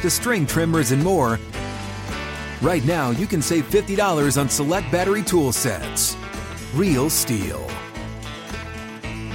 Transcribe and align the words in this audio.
to 0.00 0.10
string 0.10 0.46
trimmers 0.46 0.92
and 0.92 1.02
more, 1.02 1.38
right 2.62 2.84
now 2.84 3.10
you 3.10 3.26
can 3.26 3.42
save 3.42 3.68
$50 3.70 4.40
on 4.40 4.48
select 4.48 4.90
battery 4.92 5.22
tool 5.22 5.52
sets. 5.52 6.16
Real 6.74 7.08
STIHL. 7.08 7.62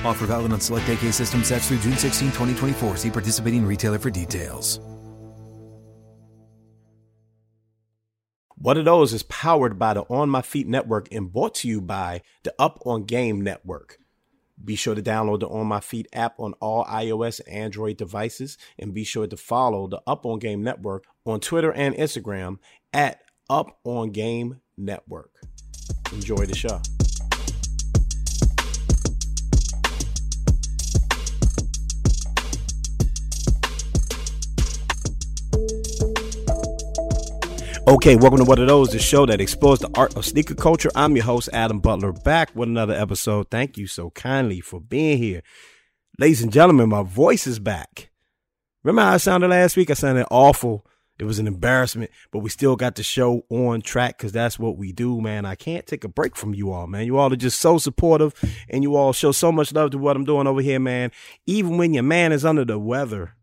Offer 0.06 0.28
valid 0.28 0.54
on 0.54 0.62
select 0.62 0.88
AK 0.88 1.12
system 1.12 1.44
sets 1.44 1.68
through 1.68 1.80
June 1.80 1.98
16, 1.98 2.28
2024. 2.30 2.98
See 2.98 3.10
participating 3.10 3.66
retailer 3.66 4.00
for 4.00 4.10
details. 4.10 4.80
What 8.58 8.78
Are 8.78 8.84
Those 8.84 9.14
is 9.14 9.24
powered 9.24 9.78
by 9.78 9.94
the 9.94 10.04
On 10.04 10.30
My 10.30 10.42
Feet 10.42 10.68
network 10.68 11.08
and 11.12 11.32
brought 11.32 11.56
to 11.56 11.68
you 11.68 11.82
by 11.82 12.22
the 12.44 12.54
Up 12.58 12.80
on 12.86 13.04
Game 13.04 13.42
network. 13.42 14.00
Be 14.64 14.76
sure 14.76 14.96
to 14.96 15.02
download 15.02 15.42
the 15.42 15.50
On 15.50 15.68
My 15.68 15.80
Feet 15.80 16.08
app 16.14 16.40
on 16.40 16.54
all 16.62 16.86
iOS 16.86 17.42
and 17.46 17.56
Android 17.56 17.98
devices, 17.98 18.58
and 18.80 18.94
be 18.94 19.04
sure 19.04 19.28
to 19.28 19.38
follow 19.38 19.88
the 19.88 20.02
Up 20.08 20.26
On 20.26 20.40
Game 20.40 20.64
Network 20.64 21.06
on 21.26 21.40
Twitter 21.40 21.72
and 21.74 21.96
Instagram 21.96 22.58
at 22.94 23.20
Up 23.50 23.80
On 23.84 24.12
Game 24.12 24.62
Network. 24.78 25.32
Enjoy 26.14 26.46
the 26.46 26.56
show. 26.56 26.82
Okay, 37.88 38.16
welcome 38.16 38.40
to 38.40 38.46
What 38.46 38.58
Are 38.58 38.66
Those, 38.66 38.90
the 38.90 38.98
show 38.98 39.28
that 39.28 39.40
explores 39.40 39.78
the 39.78 39.92
art 39.94 40.16
of 40.18 40.26
sneaker 40.26 40.56
culture. 40.56 40.90
I'm 40.96 41.16
your 41.16 41.24
host, 41.24 41.50
Adam 41.54 41.80
Butler, 41.80 42.14
back 42.14 42.50
with 42.56 42.68
another 42.68 42.96
episode. 42.96 43.52
Thank 43.52 43.78
you 43.78 43.86
so 43.86 44.10
kindly 44.10 44.60
for 44.60 44.82
being 44.82 45.20
here. 45.20 45.44
Ladies 46.18 46.42
and 46.42 46.52
gentlemen, 46.52 46.90
my 46.90 47.04
voice 47.04 47.46
is 47.46 47.60
back. 47.60 48.10
Remember 48.84 49.04
how 49.04 49.14
I 49.14 49.18
sounded 49.18 49.50
last 49.50 49.78
week? 49.78 49.92
I 49.92 49.94
sounded 49.94 50.26
awful. 50.32 50.84
It 51.20 51.26
was 51.26 51.38
an 51.38 51.46
embarrassment, 51.46 52.10
but 52.32 52.40
we 52.40 52.50
still 52.50 52.76
got 52.76 52.96
the 52.96 53.04
show 53.04 53.44
on 53.52 53.82
track 53.82 54.18
because 54.18 54.32
that's 54.32 54.58
what 54.58 54.78
we 54.78 54.92
do, 54.92 55.22
man. 55.22 55.46
I 55.46 55.54
can't 55.54 55.86
take 55.86 56.04
a 56.04 56.10
break 56.10 56.36
from 56.36 56.56
you 56.56 56.72
all, 56.72 56.88
man. 56.88 57.06
You 57.06 57.20
all 57.20 57.32
are 57.32 57.36
just 57.36 57.62
so 57.62 57.78
supportive 57.78 58.34
and 58.68 58.82
you 58.82 58.96
all 58.96 59.14
show 59.14 59.32
so 59.32 59.52
much 59.52 59.72
love 59.72 59.92
to 59.92 60.00
what 60.00 60.16
I'm 60.16 60.26
doing 60.26 60.48
over 60.48 60.62
here, 60.62 60.80
man. 60.80 61.12
Even 61.46 61.78
when 61.78 61.94
your 61.94 62.04
man 62.04 62.32
is 62.32 62.46
under 62.46 62.66
the 62.66 62.80
weather, 62.80 63.36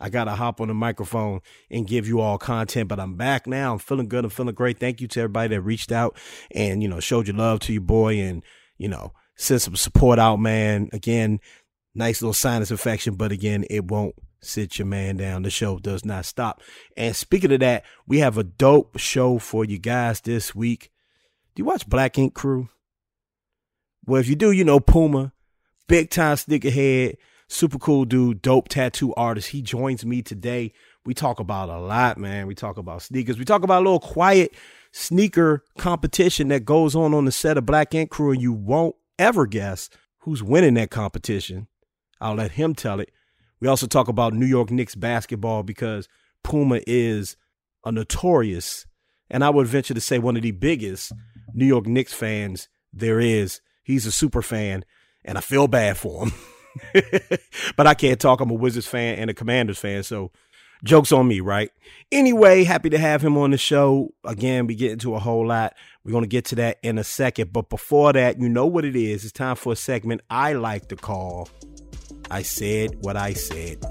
I 0.00 0.10
got 0.10 0.24
to 0.24 0.32
hop 0.32 0.60
on 0.60 0.68
the 0.68 0.74
microphone 0.74 1.40
and 1.70 1.86
give 1.86 2.06
you 2.08 2.20
all 2.20 2.36
content, 2.36 2.88
but 2.88 3.00
I'm 3.00 3.16
back 3.16 3.46
now. 3.46 3.72
I'm 3.72 3.78
feeling 3.78 4.08
good. 4.08 4.24
I'm 4.24 4.30
feeling 4.30 4.54
great. 4.54 4.78
Thank 4.78 5.00
you 5.00 5.08
to 5.08 5.20
everybody 5.20 5.54
that 5.54 5.60
reached 5.60 5.92
out 5.92 6.18
and, 6.50 6.82
you 6.82 6.88
know, 6.88 7.00
showed 7.00 7.28
your 7.28 7.36
love 7.36 7.60
to 7.60 7.72
your 7.72 7.82
boy 7.82 8.18
and, 8.20 8.42
you 8.76 8.88
know, 8.88 9.12
sent 9.36 9.62
some 9.62 9.76
support 9.76 10.18
out, 10.18 10.40
man. 10.40 10.88
Again, 10.92 11.40
nice 11.94 12.20
little 12.20 12.34
sinus 12.34 12.70
infection, 12.70 13.14
but 13.14 13.32
again, 13.32 13.64
it 13.70 13.84
won't 13.84 14.14
sit 14.40 14.78
your 14.78 14.86
man 14.86 15.16
down. 15.16 15.42
The 15.42 15.50
show 15.50 15.78
does 15.78 16.04
not 16.04 16.24
stop. 16.24 16.60
And 16.96 17.14
speaking 17.14 17.52
of 17.52 17.60
that, 17.60 17.84
we 18.06 18.18
have 18.18 18.36
a 18.36 18.44
dope 18.44 18.98
show 18.98 19.38
for 19.38 19.64
you 19.64 19.78
guys 19.78 20.20
this 20.20 20.54
week. 20.54 20.90
Do 21.54 21.60
you 21.60 21.64
watch 21.64 21.88
Black 21.88 22.18
Ink 22.18 22.34
Crew? 22.34 22.68
Well, 24.06 24.20
if 24.20 24.28
you 24.28 24.34
do, 24.34 24.50
you 24.50 24.64
know 24.64 24.80
Puma, 24.80 25.32
big 25.88 26.10
time 26.10 26.36
sneakerhead 26.36 27.16
super 27.54 27.78
cool 27.78 28.04
dude, 28.04 28.42
dope 28.42 28.68
tattoo 28.68 29.14
artist. 29.14 29.50
He 29.50 29.62
joins 29.62 30.04
me 30.04 30.22
today. 30.22 30.72
We 31.06 31.14
talk 31.14 31.38
about 31.38 31.68
a 31.68 31.78
lot, 31.78 32.18
man. 32.18 32.46
We 32.46 32.54
talk 32.54 32.76
about 32.76 33.02
sneakers. 33.02 33.38
We 33.38 33.44
talk 33.44 33.62
about 33.62 33.80
a 33.82 33.84
little 33.84 34.00
quiet 34.00 34.54
sneaker 34.92 35.64
competition 35.78 36.48
that 36.48 36.64
goes 36.64 36.94
on 36.94 37.14
on 37.14 37.24
the 37.24 37.32
set 37.32 37.56
of 37.56 37.66
Black 37.66 37.94
Ink 37.94 38.10
Crew, 38.10 38.32
and 38.32 38.42
you 38.42 38.52
won't 38.52 38.96
ever 39.18 39.46
guess 39.46 39.88
who's 40.18 40.42
winning 40.42 40.74
that 40.74 40.90
competition. 40.90 41.68
I'll 42.20 42.34
let 42.34 42.52
him 42.52 42.74
tell 42.74 43.00
it. 43.00 43.12
We 43.60 43.68
also 43.68 43.86
talk 43.86 44.08
about 44.08 44.34
New 44.34 44.46
York 44.46 44.70
Knicks 44.70 44.94
basketball 44.94 45.62
because 45.62 46.08
Puma 46.42 46.80
is 46.86 47.36
a 47.84 47.92
notorious, 47.92 48.86
and 49.30 49.44
I 49.44 49.50
would 49.50 49.66
venture 49.66 49.94
to 49.94 50.00
say 50.00 50.18
one 50.18 50.36
of 50.36 50.42
the 50.42 50.50
biggest 50.50 51.12
New 51.52 51.66
York 51.66 51.86
Knicks 51.86 52.12
fans 52.12 52.68
there 52.92 53.20
is. 53.20 53.60
He's 53.82 54.06
a 54.06 54.12
super 54.12 54.42
fan, 54.42 54.84
and 55.24 55.38
I 55.38 55.40
feel 55.40 55.68
bad 55.68 55.96
for 55.96 56.24
him. 56.24 56.32
but 57.76 57.86
I 57.86 57.94
can't 57.94 58.20
talk. 58.20 58.40
I'm 58.40 58.50
a 58.50 58.54
Wizards 58.54 58.86
fan 58.86 59.18
and 59.18 59.30
a 59.30 59.34
Commanders 59.34 59.78
fan, 59.78 60.02
so 60.02 60.30
jokes 60.84 61.12
on 61.12 61.26
me, 61.26 61.40
right? 61.40 61.70
Anyway, 62.12 62.64
happy 62.64 62.90
to 62.90 62.98
have 62.98 63.22
him 63.22 63.36
on 63.36 63.50
the 63.50 63.58
show. 63.58 64.12
Again, 64.24 64.66
we 64.66 64.74
get 64.74 64.92
into 64.92 65.14
a 65.14 65.18
whole 65.18 65.46
lot. 65.46 65.74
We're 66.04 66.12
going 66.12 66.24
to 66.24 66.28
get 66.28 66.44
to 66.46 66.54
that 66.56 66.78
in 66.82 66.98
a 66.98 67.04
second. 67.04 67.52
But 67.52 67.68
before 67.70 68.12
that, 68.12 68.40
you 68.40 68.48
know 68.48 68.66
what 68.66 68.84
it 68.84 68.96
is. 68.96 69.24
It's 69.24 69.32
time 69.32 69.56
for 69.56 69.72
a 69.72 69.76
segment 69.76 70.20
I 70.30 70.52
like 70.52 70.88
to 70.88 70.96
call 70.96 71.48
I 72.30 72.42
Said 72.42 72.96
What 73.00 73.16
I 73.16 73.32
Said. 73.32 73.84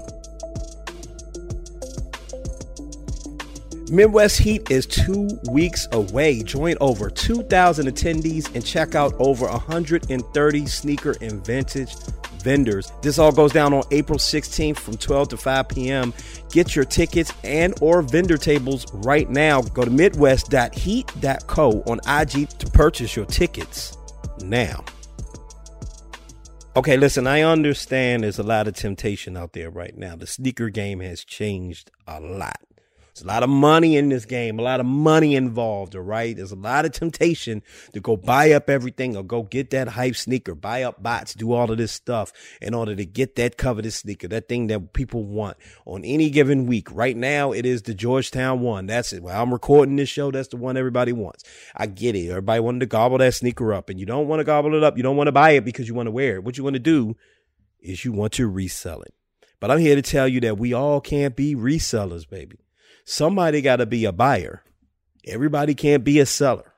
Midwest 3.90 4.38
Heat 4.38 4.70
is 4.70 4.86
two 4.86 5.28
weeks 5.50 5.86
away. 5.92 6.42
Join 6.42 6.76
over 6.80 7.10
2,000 7.10 7.86
attendees 7.86 8.52
and 8.54 8.64
check 8.64 8.94
out 8.94 9.12
over 9.18 9.46
130 9.46 10.66
sneaker 10.66 11.14
and 11.20 11.44
vintage 11.44 11.94
vendors. 12.44 12.92
This 13.02 13.18
all 13.18 13.32
goes 13.32 13.52
down 13.52 13.72
on 13.72 13.82
April 13.90 14.18
16th 14.18 14.76
from 14.76 14.96
12 14.96 15.30
to 15.30 15.36
5 15.36 15.68
p.m. 15.68 16.14
Get 16.50 16.76
your 16.76 16.84
tickets 16.84 17.32
and 17.42 17.74
or 17.80 18.02
vendor 18.02 18.36
tables 18.36 18.86
right 18.92 19.28
now. 19.28 19.62
Go 19.62 19.84
to 19.84 19.90
midwest.heat.co 19.90 21.82
on 21.86 22.00
IG 22.06 22.48
to 22.50 22.70
purchase 22.70 23.16
your 23.16 23.26
tickets 23.26 23.96
now. 24.42 24.84
Okay, 26.76 26.96
listen, 26.96 27.26
I 27.26 27.42
understand 27.42 28.24
there's 28.24 28.40
a 28.40 28.42
lot 28.42 28.66
of 28.66 28.74
temptation 28.74 29.36
out 29.36 29.52
there 29.52 29.70
right 29.70 29.96
now. 29.96 30.16
The 30.16 30.26
sneaker 30.26 30.70
game 30.70 31.00
has 31.00 31.24
changed 31.24 31.90
a 32.06 32.20
lot. 32.20 32.60
There's 33.14 33.22
a 33.22 33.28
lot 33.28 33.44
of 33.44 33.48
money 33.48 33.96
in 33.96 34.08
this 34.08 34.24
game, 34.24 34.58
a 34.58 34.62
lot 34.62 34.80
of 34.80 34.86
money 34.86 35.36
involved, 35.36 35.94
all 35.94 36.02
right? 36.02 36.36
There's 36.36 36.50
a 36.50 36.56
lot 36.56 36.84
of 36.84 36.90
temptation 36.90 37.62
to 37.92 38.00
go 38.00 38.16
buy 38.16 38.50
up 38.50 38.68
everything 38.68 39.16
or 39.16 39.22
go 39.22 39.44
get 39.44 39.70
that 39.70 39.86
hype 39.86 40.16
sneaker, 40.16 40.56
buy 40.56 40.82
up 40.82 41.00
bots, 41.00 41.32
do 41.32 41.52
all 41.52 41.70
of 41.70 41.78
this 41.78 41.92
stuff 41.92 42.32
in 42.60 42.74
order 42.74 42.96
to 42.96 43.06
get 43.06 43.36
that 43.36 43.56
coveted 43.56 43.92
sneaker, 43.92 44.26
that 44.26 44.48
thing 44.48 44.66
that 44.66 44.94
people 44.94 45.22
want 45.22 45.56
on 45.86 46.04
any 46.04 46.28
given 46.28 46.66
week. 46.66 46.90
Right 46.90 47.16
now, 47.16 47.52
it 47.52 47.64
is 47.64 47.82
the 47.82 47.94
Georgetown 47.94 48.58
one. 48.58 48.86
That's 48.86 49.12
it. 49.12 49.22
While 49.22 49.40
I'm 49.40 49.52
recording 49.52 49.94
this 49.94 50.08
show, 50.08 50.32
that's 50.32 50.48
the 50.48 50.56
one 50.56 50.76
everybody 50.76 51.12
wants. 51.12 51.44
I 51.76 51.86
get 51.86 52.16
it. 52.16 52.30
Everybody 52.30 52.58
wanted 52.58 52.80
to 52.80 52.86
gobble 52.86 53.18
that 53.18 53.34
sneaker 53.34 53.72
up 53.72 53.90
and 53.90 54.00
you 54.00 54.06
don't 54.06 54.26
want 54.26 54.40
to 54.40 54.44
gobble 54.44 54.74
it 54.74 54.82
up. 54.82 54.96
You 54.96 55.04
don't 55.04 55.16
want 55.16 55.28
to 55.28 55.32
buy 55.32 55.50
it 55.50 55.64
because 55.64 55.86
you 55.86 55.94
want 55.94 56.08
to 56.08 56.12
wear 56.12 56.34
it. 56.34 56.42
What 56.42 56.58
you 56.58 56.64
want 56.64 56.74
to 56.74 56.80
do 56.80 57.16
is 57.78 58.04
you 58.04 58.10
want 58.10 58.32
to 58.32 58.48
resell 58.48 59.02
it. 59.02 59.14
But 59.60 59.70
I'm 59.70 59.78
here 59.78 59.94
to 59.94 60.02
tell 60.02 60.26
you 60.26 60.40
that 60.40 60.58
we 60.58 60.72
all 60.72 61.00
can't 61.00 61.36
be 61.36 61.54
resellers, 61.54 62.28
baby 62.28 62.58
somebody 63.04 63.60
got 63.60 63.76
to 63.76 63.86
be 63.86 64.04
a 64.04 64.12
buyer. 64.12 64.62
Everybody 65.26 65.74
can't 65.74 66.04
be 66.04 66.18
a 66.20 66.26
seller. 66.26 66.74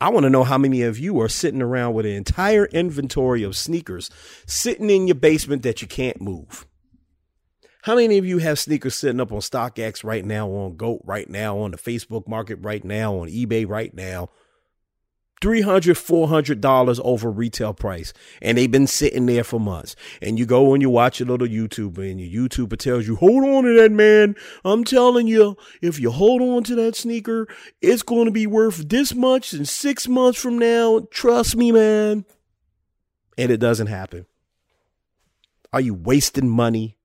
I 0.00 0.08
want 0.08 0.24
to 0.24 0.30
know 0.30 0.42
how 0.42 0.58
many 0.58 0.82
of 0.82 0.98
you 0.98 1.20
are 1.20 1.28
sitting 1.28 1.62
around 1.62 1.94
with 1.94 2.06
an 2.06 2.12
entire 2.12 2.66
inventory 2.66 3.44
of 3.44 3.56
sneakers 3.56 4.10
sitting 4.46 4.90
in 4.90 5.06
your 5.06 5.14
basement 5.14 5.62
that 5.62 5.80
you 5.80 5.86
can't 5.86 6.20
move. 6.20 6.66
How 7.82 7.96
many 7.96 8.18
of 8.18 8.26
you 8.26 8.38
have 8.38 8.58
sneakers 8.58 8.94
sitting 8.96 9.20
up 9.20 9.32
on 9.32 9.38
StockX 9.40 10.04
right 10.04 10.24
now, 10.24 10.48
on 10.48 10.76
GOAT 10.76 11.02
right 11.04 11.28
now, 11.28 11.58
on 11.58 11.72
the 11.72 11.76
Facebook 11.76 12.28
market 12.28 12.58
right 12.62 12.84
now, 12.84 13.14
on 13.14 13.28
eBay 13.28 13.68
right 13.68 13.92
now? 13.94 14.28
$300, 15.42 16.60
$400 16.60 17.00
over 17.04 17.30
retail 17.30 17.74
price. 17.74 18.12
And 18.40 18.56
they've 18.56 18.70
been 18.70 18.86
sitting 18.86 19.26
there 19.26 19.44
for 19.44 19.58
months. 19.58 19.96
And 20.22 20.38
you 20.38 20.46
go 20.46 20.72
and 20.72 20.80
you 20.80 20.88
watch 20.88 21.20
a 21.20 21.24
little 21.24 21.46
YouTuber 21.46 22.10
and 22.10 22.20
your 22.20 22.48
YouTuber 22.48 22.78
tells 22.78 23.06
you, 23.06 23.16
hold 23.16 23.44
on 23.44 23.64
to 23.64 23.74
that, 23.82 23.90
man. 23.90 24.36
I'm 24.64 24.84
telling 24.84 25.26
you, 25.26 25.56
if 25.82 25.98
you 25.98 26.12
hold 26.12 26.40
on 26.40 26.62
to 26.64 26.76
that 26.76 26.94
sneaker, 26.94 27.48
it's 27.80 28.02
going 28.02 28.26
to 28.26 28.30
be 28.30 28.46
worth 28.46 28.88
this 28.88 29.14
much 29.14 29.52
in 29.52 29.64
six 29.64 30.06
months 30.06 30.40
from 30.40 30.58
now. 30.58 31.06
Trust 31.10 31.56
me, 31.56 31.72
man. 31.72 32.24
And 33.36 33.50
it 33.50 33.58
doesn't 33.58 33.88
happen. 33.88 34.26
Are 35.72 35.80
you 35.80 35.94
wasting 35.94 36.48
money 36.48 36.98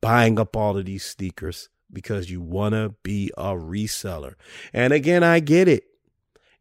buying 0.00 0.38
up 0.38 0.54
all 0.54 0.76
of 0.76 0.84
these 0.84 1.04
sneakers 1.04 1.68
because 1.92 2.30
you 2.30 2.40
want 2.40 2.74
to 2.74 2.94
be 3.02 3.32
a 3.36 3.54
reseller? 3.54 4.34
And 4.72 4.92
again, 4.92 5.24
I 5.24 5.40
get 5.40 5.66
it 5.66 5.84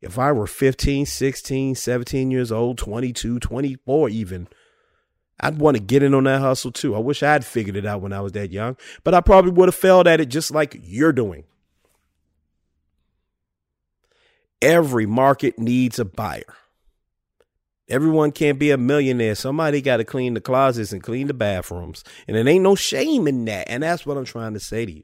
if 0.02 0.18
I 0.18 0.32
were 0.32 0.48
15, 0.48 1.06
16, 1.06 1.76
17 1.76 2.32
years 2.32 2.52
old, 2.52 2.78
22, 2.78 3.40
24 3.40 4.10
even, 4.10 4.48
I'd 5.40 5.60
want 5.60 5.78
to 5.78 5.84
get 5.84 6.04
in 6.04 6.14
on 6.14 6.24
that 6.26 6.42
hustle 6.42 6.72
too. 6.72 6.96
I 6.96 7.00
wish 7.00 7.24
I'd 7.24 7.46
figured 7.46 7.76
it 7.76 7.86
out 7.86 8.02
when 8.02 8.14
I 8.14 8.22
was 8.22 8.32
that 8.34 8.52
young, 8.52 8.78
but 9.04 9.14
I 9.14 9.22
probably 9.22 9.52
would 9.52 9.68
have 9.68 9.76
failed 9.76 10.08
at 10.08 10.20
it 10.20 10.28
just 10.28 10.52
like 10.52 10.80
you're 10.82 11.14
doing. 11.14 11.44
Every 14.62 15.06
market 15.06 15.58
needs 15.58 15.98
a 15.98 16.06
buyer. 16.06 16.56
Everyone 17.90 18.32
can't 18.32 18.60
be 18.60 18.72
a 18.72 18.78
millionaire. 18.78 19.36
Somebody 19.36 19.82
got 19.82 19.98
to 19.98 20.06
clean 20.06 20.34
the 20.34 20.42
closets 20.42 20.94
and 20.94 21.04
clean 21.04 21.28
the 21.28 21.34
bathrooms. 21.34 22.04
And 22.28 22.38
it 22.38 22.48
ain't 22.48 22.64
no 22.64 22.76
shame 22.76 23.28
in 23.28 23.44
that. 23.46 23.68
And 23.68 23.84
that's 23.84 24.06
what 24.06 24.18
I'm 24.18 24.24
trying 24.24 24.54
to 24.54 24.60
say 24.60 24.86
to 24.86 24.92
you. 24.92 25.04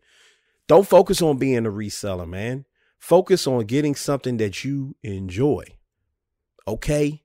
Don't 0.68 0.88
focus 0.88 1.22
on 1.22 1.38
being 1.38 1.66
a 1.66 1.72
reseller, 1.72 2.28
man. 2.28 2.66
Focus 2.98 3.48
on 3.48 3.66
getting 3.66 3.96
something 3.96 4.38
that 4.38 4.64
you 4.64 4.96
enjoy. 5.04 5.64
Okay? 6.68 7.24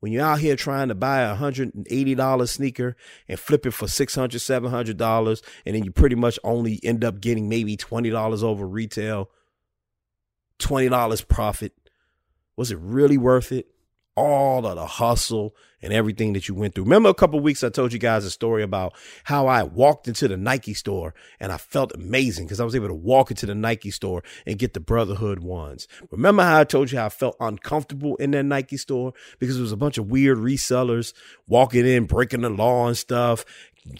When 0.00 0.12
you're 0.12 0.24
out 0.24 0.40
here 0.40 0.54
trying 0.54 0.88
to 0.88 0.94
buy 0.94 1.20
a 1.20 1.36
$180 1.36 2.48
sneaker 2.48 2.94
and 3.26 3.40
flip 3.40 3.64
it 3.64 3.70
for 3.70 3.86
$600, 3.86 4.28
$700, 4.28 5.42
and 5.64 5.74
then 5.74 5.82
you 5.82 5.90
pretty 5.90 6.14
much 6.14 6.38
only 6.44 6.78
end 6.82 7.02
up 7.04 7.22
getting 7.22 7.48
maybe 7.48 7.76
$20 7.76 8.42
over 8.42 8.66
retail, 8.66 9.30
$20 10.58 11.28
profit, 11.28 11.72
was 12.54 12.70
it 12.70 12.78
really 12.80 13.16
worth 13.16 13.50
it? 13.50 13.73
All 14.16 14.66
of 14.66 14.76
the 14.76 14.86
hustle 14.86 15.54
and 15.82 15.92
everything 15.92 16.32
that 16.32 16.48
you 16.48 16.54
went 16.54 16.74
through. 16.74 16.84
Remember 16.84 17.08
a 17.08 17.14
couple 17.14 17.40
weeks 17.40 17.62
I 17.62 17.68
told 17.68 17.92
you 17.92 17.98
guys 17.98 18.24
a 18.24 18.30
story 18.30 18.62
about 18.62 18.94
how 19.24 19.46
I 19.46 19.64
walked 19.64 20.08
into 20.08 20.28
the 20.28 20.36
Nike 20.36 20.72
store 20.72 21.14
and 21.40 21.52
I 21.52 21.58
felt 21.58 21.92
amazing 21.94 22.46
because 22.46 22.60
I 22.60 22.64
was 22.64 22.74
able 22.74 22.88
to 22.88 22.94
walk 22.94 23.30
into 23.30 23.44
the 23.46 23.54
Nike 23.54 23.90
store 23.90 24.22
and 24.46 24.58
get 24.58 24.72
the 24.72 24.80
Brotherhood 24.80 25.40
ones. 25.40 25.86
Remember 26.10 26.42
how 26.42 26.60
I 26.60 26.64
told 26.64 26.90
you 26.90 26.98
how 26.98 27.06
I 27.06 27.10
felt 27.10 27.36
uncomfortable 27.40 28.16
in 28.16 28.30
that 28.30 28.44
Nike 28.44 28.76
store 28.76 29.12
because 29.38 29.58
it 29.58 29.62
was 29.62 29.72
a 29.72 29.76
bunch 29.76 29.98
of 29.98 30.10
weird 30.10 30.38
resellers 30.38 31.12
walking 31.46 31.86
in, 31.86 32.06
breaking 32.06 32.42
the 32.42 32.50
law 32.50 32.86
and 32.86 32.96
stuff, 32.96 33.44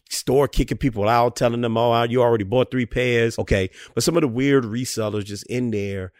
store 0.08 0.48
kicking 0.48 0.78
people 0.78 1.08
out, 1.08 1.36
telling 1.36 1.60
them, 1.60 1.76
oh, 1.76 2.04
you 2.04 2.22
already 2.22 2.44
bought 2.44 2.70
three 2.70 2.86
pairs. 2.86 3.38
Okay. 3.38 3.68
But 3.94 4.04
some 4.04 4.16
of 4.16 4.22
the 4.22 4.28
weird 4.28 4.64
resellers 4.64 5.24
just 5.24 5.44
in 5.46 5.70
there, 5.70 6.12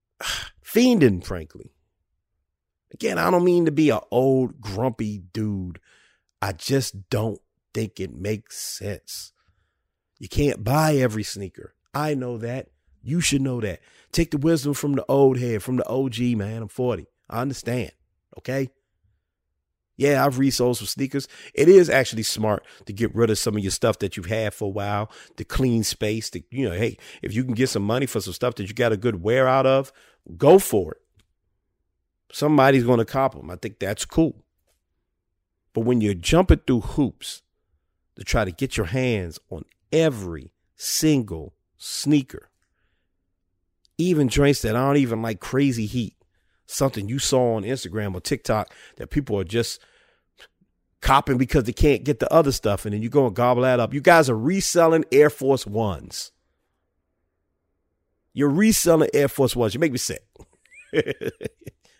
fiending, 0.64 1.24
frankly. 1.24 1.72
Again, 2.92 3.18
I 3.18 3.30
don't 3.30 3.44
mean 3.44 3.64
to 3.64 3.72
be 3.72 3.90
an 3.90 4.00
old, 4.10 4.60
grumpy 4.60 5.18
dude. 5.18 5.80
I 6.40 6.52
just 6.52 7.08
don't 7.08 7.40
think 7.72 8.00
it 8.00 8.14
makes 8.14 8.58
sense. 8.58 9.32
You 10.18 10.28
can't 10.28 10.62
buy 10.62 10.96
every 10.96 11.22
sneaker. 11.22 11.74
I 11.94 12.14
know 12.14 12.38
that. 12.38 12.68
You 13.02 13.20
should 13.20 13.42
know 13.42 13.60
that. 13.60 13.80
Take 14.12 14.30
the 14.30 14.38
wisdom 14.38 14.74
from 14.74 14.92
the 14.92 15.04
old 15.08 15.38
head, 15.38 15.62
from 15.62 15.76
the 15.76 15.88
OG, 15.88 16.18
man. 16.36 16.62
I'm 16.62 16.68
40. 16.68 17.06
I 17.28 17.40
understand. 17.40 17.92
Okay? 18.38 18.68
Yeah, 19.96 20.24
I've 20.24 20.38
resold 20.38 20.78
some 20.78 20.86
sneakers. 20.86 21.28
It 21.54 21.68
is 21.68 21.90
actually 21.90 22.22
smart 22.22 22.64
to 22.86 22.92
get 22.92 23.14
rid 23.14 23.30
of 23.30 23.38
some 23.38 23.56
of 23.56 23.62
your 23.62 23.70
stuff 23.70 23.98
that 23.98 24.16
you've 24.16 24.26
had 24.26 24.54
for 24.54 24.66
a 24.66 24.68
while, 24.68 25.10
to 25.36 25.44
clean 25.44 25.84
space, 25.84 26.30
to, 26.30 26.42
you 26.50 26.68
know, 26.68 26.74
hey, 26.74 26.96
if 27.22 27.34
you 27.34 27.44
can 27.44 27.54
get 27.54 27.68
some 27.68 27.82
money 27.82 28.06
for 28.06 28.20
some 28.20 28.32
stuff 28.32 28.54
that 28.56 28.68
you 28.68 28.74
got 28.74 28.92
a 28.92 28.96
good 28.96 29.22
wear 29.22 29.46
out 29.46 29.66
of, 29.66 29.92
go 30.36 30.58
for 30.58 30.92
it. 30.92 31.01
Somebody's 32.32 32.84
going 32.84 32.98
to 32.98 33.04
cop 33.04 33.34
them. 33.34 33.50
I 33.50 33.56
think 33.56 33.78
that's 33.78 34.06
cool. 34.06 34.42
But 35.74 35.82
when 35.82 36.00
you're 36.00 36.14
jumping 36.14 36.62
through 36.66 36.80
hoops 36.80 37.42
to 38.16 38.24
try 38.24 38.44
to 38.44 38.50
get 38.50 38.76
your 38.76 38.86
hands 38.86 39.38
on 39.50 39.64
every 39.92 40.50
single 40.74 41.54
sneaker, 41.76 42.48
even 43.98 44.28
joints 44.28 44.62
that 44.62 44.74
aren't 44.74 44.98
even 44.98 45.20
like 45.20 45.40
crazy 45.40 45.84
heat, 45.84 46.16
something 46.66 47.06
you 47.06 47.18
saw 47.18 47.56
on 47.56 47.64
Instagram 47.64 48.14
or 48.14 48.20
TikTok 48.20 48.72
that 48.96 49.10
people 49.10 49.38
are 49.38 49.44
just 49.44 49.78
copping 51.02 51.36
because 51.36 51.64
they 51.64 51.72
can't 51.72 52.02
get 52.02 52.18
the 52.18 52.32
other 52.32 52.52
stuff, 52.52 52.86
and 52.86 52.94
then 52.94 53.02
you 53.02 53.10
go 53.10 53.26
and 53.26 53.36
gobble 53.36 53.62
that 53.62 53.78
up. 53.78 53.92
You 53.92 54.00
guys 54.00 54.30
are 54.30 54.38
reselling 54.38 55.04
Air 55.12 55.28
Force 55.28 55.66
Ones. 55.66 56.32
You're 58.32 58.48
reselling 58.48 59.10
Air 59.12 59.28
Force 59.28 59.54
Ones. 59.54 59.74
You 59.74 59.80
make 59.80 59.92
me 59.92 59.98
sick. 59.98 60.24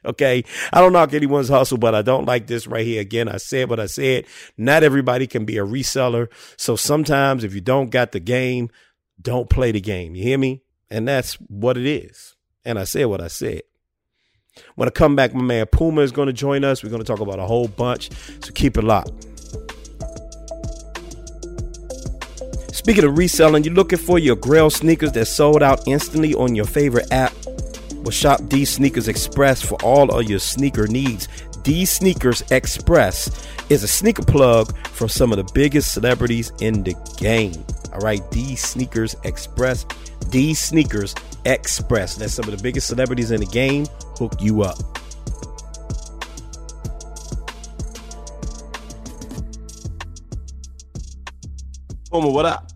Okay. 0.05 0.45
I 0.73 0.81
don't 0.81 0.93
knock 0.93 1.15
anyone's 1.15 1.49
hustle, 1.49 1.79
but 1.79 1.95
I 1.95 2.03
don't 2.03 2.27
like 2.27 2.47
this 2.47 2.67
right 2.67 2.85
here. 2.85 3.01
Again, 3.01 3.29
I 3.29 3.37
said 3.37 3.71
what 3.71 3.81
I 3.81 3.87
said. 3.87 4.27
Not 4.57 4.83
everybody 4.83 5.27
can 5.27 5.45
be 5.45 5.59
a 5.59 5.65
reseller. 5.65 6.29
So 6.57 6.77
sometimes 6.77 7.45
if 7.45 7.55
you 7.55 7.61
don't 7.61 7.91
got 7.91 8.13
the 8.13 8.21
game, 8.21 8.71
don't 9.21 9.49
play 9.49 9.73
the 9.73 9.81
game. 9.81 10.15
You 10.15 10.25
hear 10.25 10.39
me? 10.39 10.63
And 10.91 11.07
that's 11.07 11.35
what 11.35 11.77
it 11.77 11.87
is. 11.87 12.37
And 12.65 12.79
I 12.79 12.85
said 12.85 13.07
what 13.07 13.21
I 13.21 13.29
said. 13.29 13.63
When 14.75 14.87
I 14.87 14.91
come 14.91 15.17
back, 15.17 15.35
my 15.35 15.43
man 15.43 15.67
Puma 15.67 16.03
is 16.03 16.13
going 16.13 16.27
to 16.27 16.33
join 16.33 16.65
us. 16.65 16.83
We're 16.83 16.91
going 16.91 17.03
to 17.03 17.07
talk 17.07 17.21
about 17.21 17.39
a 17.39 17.47
whole 17.47 17.69
bunch. 17.69 18.11
So 18.45 18.53
keep 18.53 18.77
it 18.77 18.85
locked. 18.85 19.13
Speaking 22.75 23.05
of 23.05 23.17
reselling, 23.17 23.65
you're 23.65 23.75
looking 23.75 23.99
for 23.99 24.19
your 24.19 24.35
Grail 24.35 24.69
sneakers 24.69 25.13
that 25.13 25.27
sold 25.27 25.63
out 25.63 25.87
instantly 25.87 26.35
on 26.35 26.55
your 26.55 26.65
favorite 26.65 27.11
app 27.13 27.33
well, 28.03 28.11
shop 28.11 28.41
D 28.49 28.65
Sneakers 28.65 29.09
Express 29.09 29.63
for 29.63 29.81
all 29.83 30.11
of 30.11 30.29
your 30.29 30.39
sneaker 30.39 30.87
needs. 30.87 31.29
D 31.63 31.85
Sneakers 31.85 32.43
Express 32.51 33.47
is 33.69 33.85
a 33.85 33.89
sneaker 33.89 34.25
plug 34.25 34.77
from 34.89 35.09
some 35.09 35.33
of 35.33 35.39
the 35.39 35.49
biggest 35.55 35.93
celebrities 35.93 36.53
in 36.61 36.83
the 36.83 36.95
game. 37.17 37.65
All 37.93 38.01
right, 38.01 38.21
D 38.31 38.57
Sneakers 38.57 39.15
Express. 39.25 39.85
D 40.31 40.53
Sneakers 40.53 41.15
Express. 41.45 42.17
That's 42.17 42.35
some 42.35 42.49
of 42.49 42.57
the 42.57 42.63
biggest 42.63 42.89
celebrities 42.89 43.31
in 43.31 43.41
the 43.41 43.47
game 43.47 43.87
hook 44.19 44.35
you 44.41 44.63
up. 44.63 44.79
Homer, 52.11 52.31
what 52.31 52.45
up? 52.45 52.71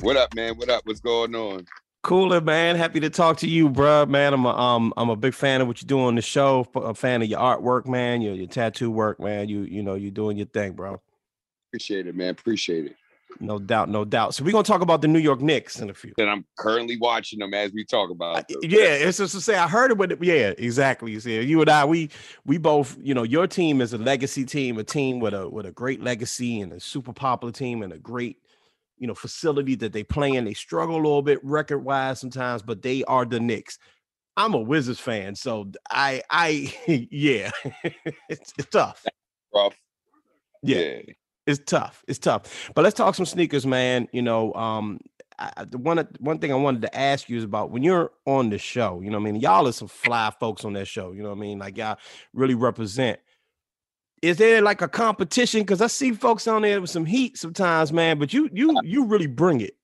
What 0.00 0.16
up, 0.16 0.34
man? 0.34 0.56
What 0.56 0.70
up? 0.70 0.82
What's 0.86 1.00
going 1.00 1.34
on? 1.34 1.66
Cooler, 2.04 2.42
man. 2.42 2.76
Happy 2.76 3.00
to 3.00 3.08
talk 3.08 3.38
to 3.38 3.48
you, 3.48 3.70
bro. 3.70 4.04
Man, 4.04 4.34
I'm 4.34 4.44
a 4.44 4.50
um 4.50 4.92
I'm 4.98 5.08
a 5.08 5.16
big 5.16 5.32
fan 5.32 5.62
of 5.62 5.66
what 5.66 5.80
you 5.80 5.88
do 5.88 6.00
on 6.00 6.14
the 6.14 6.22
show. 6.22 6.68
A 6.74 6.94
fan 6.94 7.22
of 7.22 7.28
your 7.28 7.40
artwork, 7.40 7.86
man. 7.86 8.20
Your 8.20 8.34
your 8.34 8.46
tattoo 8.46 8.90
work, 8.90 9.18
man. 9.18 9.48
You 9.48 9.62
you 9.62 9.82
know 9.82 9.94
you're 9.94 10.10
doing 10.10 10.36
your 10.36 10.46
thing, 10.46 10.72
bro. 10.72 11.00
Appreciate 11.70 12.06
it, 12.06 12.14
man. 12.14 12.28
Appreciate 12.28 12.84
it. 12.84 12.96
No 13.40 13.58
doubt, 13.58 13.88
no 13.88 14.04
doubt. 14.04 14.34
So 14.34 14.44
we're 14.44 14.52
gonna 14.52 14.64
talk 14.64 14.82
about 14.82 15.00
the 15.00 15.08
New 15.08 15.18
York 15.18 15.40
Knicks 15.40 15.80
in 15.80 15.88
a 15.88 15.94
few. 15.94 16.12
And 16.18 16.28
I'm 16.28 16.44
currently 16.58 16.98
watching 16.98 17.38
them 17.38 17.54
as 17.54 17.72
we 17.72 17.86
talk 17.86 18.10
about. 18.10 18.46
Them. 18.48 18.58
Yeah, 18.62 18.80
it's 18.80 19.16
just 19.16 19.34
to 19.34 19.40
say 19.40 19.56
I 19.56 19.66
heard 19.66 19.90
it 19.90 19.96
with 19.96 20.12
it. 20.12 20.22
Yeah, 20.22 20.52
exactly. 20.58 21.10
You 21.10 21.20
see, 21.20 21.40
you 21.40 21.58
and 21.62 21.70
I, 21.70 21.86
we 21.86 22.10
we 22.44 22.58
both, 22.58 22.98
you 23.00 23.14
know, 23.14 23.22
your 23.22 23.46
team 23.46 23.80
is 23.80 23.94
a 23.94 23.98
legacy 23.98 24.44
team, 24.44 24.78
a 24.78 24.84
team 24.84 25.20
with 25.20 25.32
a 25.32 25.48
with 25.48 25.64
a 25.64 25.72
great 25.72 26.02
legacy 26.02 26.60
and 26.60 26.70
a 26.74 26.80
super 26.80 27.14
popular 27.14 27.50
team 27.50 27.82
and 27.82 27.94
a 27.94 27.98
great 27.98 28.36
you 29.04 29.08
know, 29.08 29.14
facility 29.14 29.74
that 29.74 29.92
they 29.92 30.02
play 30.02 30.32
in. 30.32 30.46
They 30.46 30.54
struggle 30.54 30.94
a 30.94 30.96
little 30.96 31.20
bit 31.20 31.38
record 31.44 31.80
wise 31.80 32.18
sometimes, 32.18 32.62
but 32.62 32.80
they 32.80 33.04
are 33.04 33.26
the 33.26 33.38
Knicks. 33.38 33.78
I'm 34.34 34.54
a 34.54 34.58
Wizards 34.58 34.98
fan, 34.98 35.34
so 35.34 35.70
I, 35.90 36.22
I, 36.30 36.74
yeah, 37.10 37.50
it's, 38.30 38.54
it's 38.56 38.70
tough. 38.70 39.04
rough. 39.54 39.78
Yeah. 40.62 40.78
yeah. 40.78 41.00
It's 41.46 41.60
tough. 41.66 42.02
It's 42.08 42.18
tough. 42.18 42.70
But 42.74 42.84
let's 42.84 42.96
talk 42.96 43.14
some 43.14 43.26
sneakers, 43.26 43.66
man. 43.66 44.08
You 44.10 44.22
know, 44.22 44.54
um, 44.54 45.00
I, 45.38 45.66
the 45.68 45.76
one 45.76 46.08
one 46.18 46.38
thing 46.38 46.50
I 46.50 46.54
wanted 46.54 46.80
to 46.80 46.98
ask 46.98 47.28
you 47.28 47.36
is 47.36 47.44
about 47.44 47.70
when 47.70 47.82
you're 47.82 48.10
on 48.24 48.48
the 48.48 48.56
show. 48.56 49.02
You 49.02 49.10
know, 49.10 49.18
I 49.18 49.20
mean, 49.20 49.36
y'all 49.36 49.68
are 49.68 49.72
some 49.72 49.88
fly 49.88 50.32
folks 50.40 50.64
on 50.64 50.72
that 50.72 50.88
show. 50.88 51.12
You 51.12 51.22
know, 51.22 51.30
I 51.30 51.34
mean, 51.34 51.58
like 51.58 51.76
y'all 51.76 51.98
really 52.32 52.54
represent 52.54 53.20
is 54.24 54.38
there 54.38 54.62
like 54.62 54.80
a 54.80 54.88
competition? 54.88 55.60
Because 55.60 55.82
I 55.82 55.86
see 55.86 56.12
folks 56.12 56.48
on 56.48 56.62
there 56.62 56.80
with 56.80 56.88
some 56.88 57.04
heat 57.04 57.36
sometimes, 57.36 57.92
man. 57.92 58.18
But 58.18 58.32
you 58.32 58.48
you 58.52 58.80
you 58.82 59.04
really 59.04 59.26
bring 59.26 59.60
it. 59.60 59.76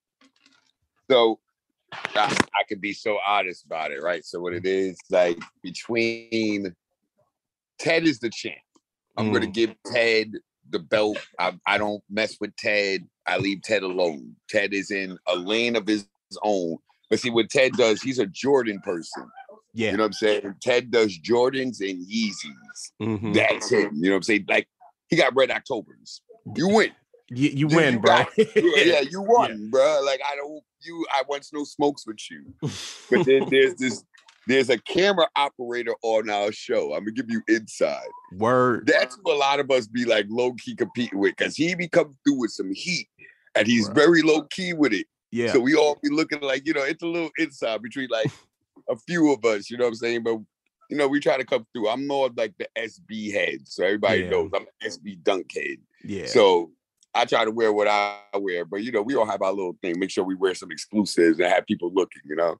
So 1.09 1.39
I, 2.15 2.25
I 2.25 2.63
can 2.67 2.79
be 2.79 2.91
so 2.93 3.19
honest 3.25 3.65
about 3.65 3.91
it, 3.91 4.01
right? 4.01 4.25
So 4.25 4.39
what 4.39 4.53
it 4.53 4.65
is 4.65 4.97
like 5.11 5.37
between 5.61 6.73
Ted 7.77 8.03
is 8.05 8.19
the 8.19 8.29
champ. 8.31 8.55
I'm 9.17 9.31
gonna 9.31 9.45
Mm. 9.45 9.53
give 9.53 9.75
Ted 9.85 10.33
the 10.71 10.79
belt. 10.79 11.17
I, 11.37 11.53
I 11.67 11.77
don't 11.77 12.01
mess 12.09 12.37
with 12.39 12.55
Ted. 12.55 13.07
I 13.27 13.37
leave 13.37 13.61
Ted 13.61 13.83
alone. 13.83 14.35
Ted 14.49 14.73
is 14.73 14.89
in 14.89 15.19
a 15.27 15.35
lane 15.35 15.75
of 15.75 15.85
his 15.85 16.07
own. 16.41 16.77
But 17.09 17.19
see 17.19 17.29
what 17.29 17.49
Ted 17.49 17.73
does, 17.73 18.01
he's 18.01 18.19
a 18.19 18.25
Jordan 18.25 18.79
person. 18.79 19.29
Yeah. 19.73 19.91
You 19.91 19.97
know 19.97 20.03
what 20.03 20.07
I'm 20.07 20.13
saying? 20.13 20.55
Ted 20.61 20.91
does 20.91 21.17
Jordans 21.19 21.79
and 21.81 22.05
Yeezys. 22.05 22.91
Mhm. 23.01 23.33
That's 23.33 23.69
him. 23.69 23.91
You 23.95 24.03
know 24.03 24.11
what 24.11 24.17
I'm 24.17 24.23
saying? 24.23 24.45
Like 24.47 24.67
he 25.09 25.15
got 25.15 25.35
red 25.35 25.51
Octobers. 25.51 26.21
You 26.55 26.67
win. 26.69 26.91
You, 27.29 27.49
you 27.49 27.67
You- 27.69 27.75
win, 27.75 27.93
you 27.95 27.99
bro. 27.99 28.17
got- 28.17 28.29
yeah, 28.37 28.83
yeah, 28.83 28.99
you 29.01 29.21
won, 29.21 29.69
bro. 29.69 30.01
Like 30.05 30.19
I 30.29 30.35
don't 30.35 30.61
you 30.81 31.05
I 31.13 31.23
want 31.29 31.45
no 31.53 31.63
smokes 31.63 32.05
with 32.05 32.19
you. 32.29 32.53
But 33.09 33.25
then 33.25 33.47
there's 33.49 33.75
this 33.75 34.03
there's 34.47 34.69
a 34.71 34.77
camera 34.79 35.27
operator 35.35 35.93
on 36.01 36.29
our 36.29 36.51
show. 36.51 36.93
I'm 36.93 37.01
gonna 37.05 37.11
give 37.11 37.29
you 37.29 37.41
inside. 37.47 38.07
Word. 38.33 38.87
That's 38.87 39.15
who 39.23 39.31
a 39.31 39.35
lot 39.35 39.59
of 39.59 39.69
us 39.71 39.87
be 39.87 40.03
like 40.03 40.25
low 40.29 40.53
key 40.53 40.75
competing 40.75 41.19
with 41.19 41.35
because 41.37 41.55
he 41.55 41.75
be 41.75 41.87
coming 41.87 42.17
through 42.25 42.39
with 42.39 42.51
some 42.51 42.71
heat 42.73 43.07
and 43.55 43.67
he's 43.67 43.85
Right. 43.87 43.95
very 43.95 44.21
low 44.23 44.41
key 44.43 44.73
with 44.73 44.91
it. 44.93 45.05
Yeah. 45.31 45.53
So 45.53 45.59
we 45.59 45.75
all 45.75 45.97
be 46.01 46.09
looking 46.09 46.41
like, 46.41 46.65
you 46.65 46.73
know, 46.73 46.83
it's 46.83 47.03
a 47.03 47.07
little 47.07 47.29
inside 47.37 47.81
between 47.83 48.09
like 48.09 48.29
a 48.91 48.95
few 48.97 49.31
of 49.31 49.43
us, 49.45 49.69
you 49.69 49.77
know 49.77 49.85
what 49.85 49.89
I'm 49.89 49.95
saying? 49.95 50.23
But 50.23 50.37
you 50.89 50.97
know, 50.97 51.07
we 51.07 51.21
try 51.21 51.37
to 51.37 51.45
come 51.45 51.65
through. 51.73 51.87
I'm 51.87 52.05
more 52.05 52.25
of 52.27 52.35
like 52.37 52.53
the 52.59 52.67
SB 52.77 53.31
head. 53.31 53.59
So 53.65 53.85
everybody 53.85 54.23
Yeah. 54.23 54.29
knows 54.31 54.51
I'm 54.53 54.65
SB 54.83 55.23
dunk 55.23 55.51
head. 55.55 55.77
yeah. 56.03 56.25
So 56.25 56.71
I 57.13 57.25
try 57.25 57.45
to 57.45 57.51
wear 57.51 57.71
what 57.71 57.87
I 57.87 58.19
wear, 58.37 58.65
but 58.65 58.83
you 58.83 58.91
know, 58.91 59.01
we 59.01 59.15
all 59.15 59.25
have 59.25 59.41
our 59.41 59.51
little 59.53 59.77
thing. 59.81 59.99
Make 59.99 60.11
sure 60.11 60.23
we 60.25 60.35
wear 60.35 60.53
some 60.53 60.71
exclusives 60.71 61.39
and 61.39 61.47
have 61.47 61.65
people 61.65 61.91
looking, 61.93 62.21
you 62.25 62.35
know. 62.35 62.57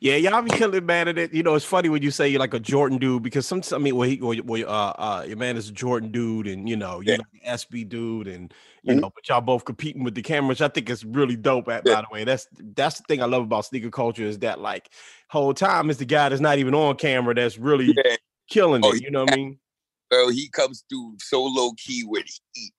Yeah, 0.00 0.16
y'all 0.16 0.42
be 0.42 0.50
killing 0.50 0.84
man 0.86 1.08
at 1.08 1.18
it. 1.18 1.32
You 1.32 1.42
know, 1.42 1.54
it's 1.54 1.64
funny 1.64 1.88
when 1.88 2.02
you 2.02 2.10
say 2.10 2.28
you're 2.28 2.40
like 2.40 2.54
a 2.54 2.60
Jordan 2.60 2.98
dude 2.98 3.22
because 3.22 3.46
some 3.46 3.62
I 3.72 3.78
mean, 3.78 3.96
well, 3.96 4.08
he, 4.08 4.20
well, 4.20 4.38
well, 4.44 4.68
uh, 4.68 4.92
uh, 4.98 5.24
your 5.26 5.36
man 5.36 5.56
is 5.56 5.68
a 5.68 5.72
Jordan 5.72 6.10
dude, 6.10 6.46
and 6.46 6.68
you 6.68 6.76
know, 6.76 7.00
you're 7.00 7.16
Yeah. 7.16 7.18
like 7.18 7.42
an 7.44 7.58
SB 7.58 7.88
dude, 7.88 8.28
and 8.28 8.52
you 8.82 8.94
Mhm. 8.94 9.02
know, 9.02 9.12
but 9.14 9.28
y'all 9.28 9.40
both 9.40 9.64
competing 9.64 10.02
with 10.04 10.14
the 10.14 10.22
cameras. 10.22 10.60
I 10.60 10.68
think 10.68 10.90
it's 10.90 11.04
really 11.04 11.36
dope. 11.36 11.68
At 11.68 11.84
Yeah. 11.86 11.96
by 11.96 12.00
the 12.02 12.08
way, 12.12 12.24
that's 12.24 12.48
that's 12.74 12.98
the 12.98 13.04
thing 13.08 13.22
I 13.22 13.26
love 13.26 13.42
about 13.42 13.66
sneaker 13.66 13.90
culture 13.90 14.24
is 14.24 14.38
that 14.40 14.60
like 14.60 14.90
whole 15.28 15.54
time 15.54 15.90
is 15.90 15.98
the 15.98 16.04
guy 16.04 16.28
that's 16.28 16.40
not 16.40 16.58
even 16.58 16.74
on 16.74 16.96
camera 16.96 17.34
that's 17.34 17.58
really 17.58 17.94
Yeah. 17.96 18.16
killing 18.48 18.84
Oh, 18.84 18.92
it. 18.92 19.02
You 19.02 19.10
know 19.10 19.24
what 19.24 19.32
I 19.32 19.36
mean? 19.36 19.58
Well, 20.10 20.28
he 20.30 20.48
comes 20.48 20.84
through 20.90 21.18
so 21.20 21.40
low 21.44 21.70
key 21.76 22.02
with 22.04 22.24
heat, 22.52 22.72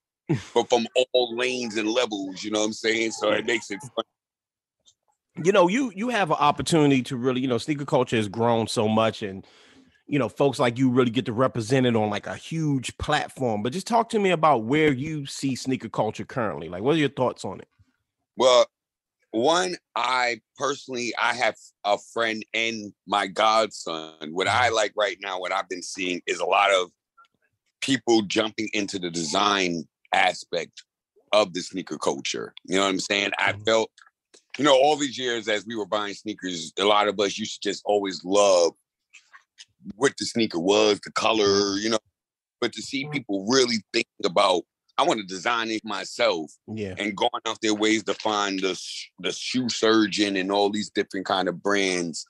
but 0.52 0.68
from 0.68 0.86
all 1.14 1.34
lanes 1.34 1.78
and 1.78 1.88
levels, 1.88 2.44
you 2.44 2.50
know 2.50 2.58
what 2.60 2.66
I'm 2.66 2.72
saying? 2.74 3.12
So 3.12 3.30
it 3.30 3.46
makes 3.46 3.70
it 3.70 3.80
fun. 3.96 4.04
You 5.36 5.52
know 5.52 5.68
you 5.68 5.92
you 5.94 6.08
have 6.08 6.30
an 6.30 6.36
opportunity 6.38 7.02
to 7.02 7.16
really 7.16 7.40
you 7.40 7.48
know 7.48 7.58
sneaker 7.58 7.84
culture 7.84 8.16
has 8.16 8.28
grown 8.28 8.66
so 8.66 8.88
much 8.88 9.22
and 9.22 9.46
you 10.06 10.18
know 10.18 10.28
folks 10.28 10.58
like 10.58 10.78
you 10.78 10.90
really 10.90 11.10
get 11.10 11.24
to 11.26 11.32
represent 11.32 11.86
it 11.86 11.96
on 11.96 12.10
like 12.10 12.26
a 12.26 12.36
huge 12.36 12.96
platform 12.98 13.62
but 13.62 13.72
just 13.72 13.86
talk 13.86 14.08
to 14.08 14.18
me 14.18 14.30
about 14.30 14.64
where 14.64 14.92
you 14.92 15.24
see 15.26 15.54
sneaker 15.54 15.88
culture 15.88 16.24
currently 16.24 16.68
like 16.68 16.82
what 16.82 16.94
are 16.94 16.98
your 16.98 17.08
thoughts 17.08 17.44
on 17.44 17.60
it 17.60 17.68
Well, 18.36 18.66
one, 19.30 19.76
I 19.96 20.40
personally, 20.58 21.14
I 21.20 21.32
have 21.34 21.54
a 21.84 21.96
friend 22.12 22.44
and 22.52 22.92
my 23.06 23.26
godson. 23.26 24.12
What 24.30 24.46
I 24.46 24.68
like 24.68 24.92
right 24.94 25.16
now, 25.22 25.40
what 25.40 25.52
I've 25.52 25.68
been 25.68 25.82
seeing 25.82 26.20
is 26.26 26.38
a 26.38 26.44
lot 26.44 26.70
of 26.70 26.90
people 27.80 28.22
jumping 28.22 28.68
into 28.74 28.98
the 28.98 29.10
design 29.10 29.84
aspect 30.12 30.84
of 31.32 31.54
the 31.54 31.60
sneaker 31.62 31.96
culture. 31.96 32.52
You 32.64 32.76
know 32.76 32.82
what 32.82 32.90
I'm 32.90 33.00
saying? 33.00 33.30
I 33.38 33.52
Mhm. 33.54 33.64
felt, 33.64 33.90
you 34.58 34.64
know, 34.64 34.74
all 34.74 34.96
these 34.96 35.18
years 35.18 35.48
as 35.48 35.66
we 35.66 35.76
were 35.76 35.86
buying 35.86 36.14
sneakers, 36.14 36.72
a 36.78 36.84
lot 36.84 37.08
of 37.08 37.18
us 37.20 37.38
used 37.38 37.62
to 37.62 37.70
just 37.70 37.82
always 37.84 38.22
love 38.24 38.72
what 39.96 40.12
the 40.18 40.24
sneaker 40.24 40.58
was, 40.58 41.00
the 41.00 41.10
color, 41.12 41.76
you 41.76 41.90
know. 41.90 41.98
But 42.60 42.72
to 42.74 42.82
see 42.82 43.08
people 43.12 43.46
really 43.48 43.78
think 43.92 44.06
about, 44.24 44.62
I 44.98 45.04
want 45.04 45.20
to 45.20 45.26
design 45.26 45.70
it 45.70 45.84
myself 45.84 46.52
yeah 46.68 46.94
and 46.98 47.16
going 47.16 47.30
out 47.46 47.58
their 47.62 47.74
ways 47.74 48.04
to 48.04 48.14
find 48.14 48.60
the 48.60 48.80
the 49.20 49.32
shoe 49.32 49.68
surgeon 49.68 50.36
and 50.36 50.52
all 50.52 50.70
these 50.70 50.90
different 50.90 51.26
kind 51.26 51.48
of 51.48 51.62
brands, 51.62 52.24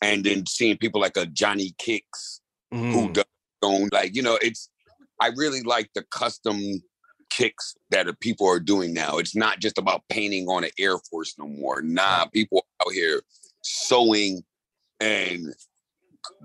and 0.00 0.24
then 0.24 0.46
seeing 0.46 0.78
people 0.78 1.00
like 1.00 1.16
a 1.16 1.26
Johnny 1.26 1.74
Kicks 1.78 2.40
who 2.70 3.08
Mhm. 3.08 3.12
does 3.14 3.24
own 3.62 3.88
like 3.92 4.14
you 4.14 4.22
know 4.22 4.36
it's 4.42 4.70
I 5.20 5.28
really 5.36 5.62
like 5.62 5.90
the 5.94 6.02
custom 6.04 6.82
kicks 7.30 7.74
that 7.90 8.06
people 8.20 8.48
are 8.48 8.60
doing 8.60 8.94
now. 8.94 9.18
It's 9.18 9.36
not 9.36 9.60
just 9.60 9.78
about 9.78 10.02
painting 10.08 10.48
on 10.48 10.64
an 10.64 10.70
Air 10.78 10.98
Force 11.10 11.34
no 11.38 11.46
more. 11.46 11.82
Nah, 11.82 12.26
people 12.26 12.66
out 12.82 12.92
here 12.92 13.22
sewing 13.62 14.42
and 15.00 15.54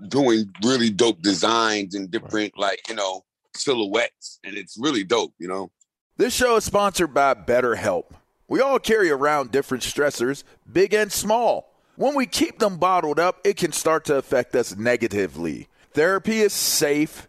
doing 0.08 0.50
really 0.64 0.90
dope 0.90 1.22
designs 1.22 1.94
and 1.94 2.10
different 2.10 2.58
like 2.58 2.80
you 2.88 2.94
know 2.94 3.24
silhouettes, 3.54 4.38
and 4.44 4.56
it's 4.56 4.76
really 4.78 5.04
dope. 5.04 5.34
You 5.38 5.48
know. 5.48 5.70
This 6.16 6.34
show 6.34 6.56
is 6.56 6.64
sponsored 6.64 7.14
by 7.14 7.34
BetterHelp. 7.34 8.12
We 8.46 8.60
all 8.60 8.78
carry 8.78 9.10
around 9.10 9.52
different 9.52 9.84
stressors, 9.84 10.42
big 10.70 10.92
and 10.92 11.10
small. 11.10 11.72
When 11.96 12.14
we 12.14 12.26
keep 12.26 12.58
them 12.58 12.78
bottled 12.78 13.20
up, 13.20 13.40
it 13.44 13.56
can 13.56 13.72
start 13.72 14.04
to 14.06 14.16
affect 14.16 14.56
us 14.56 14.76
negatively. 14.76 15.68
Therapy 15.92 16.40
is 16.40 16.52
safe, 16.52 17.28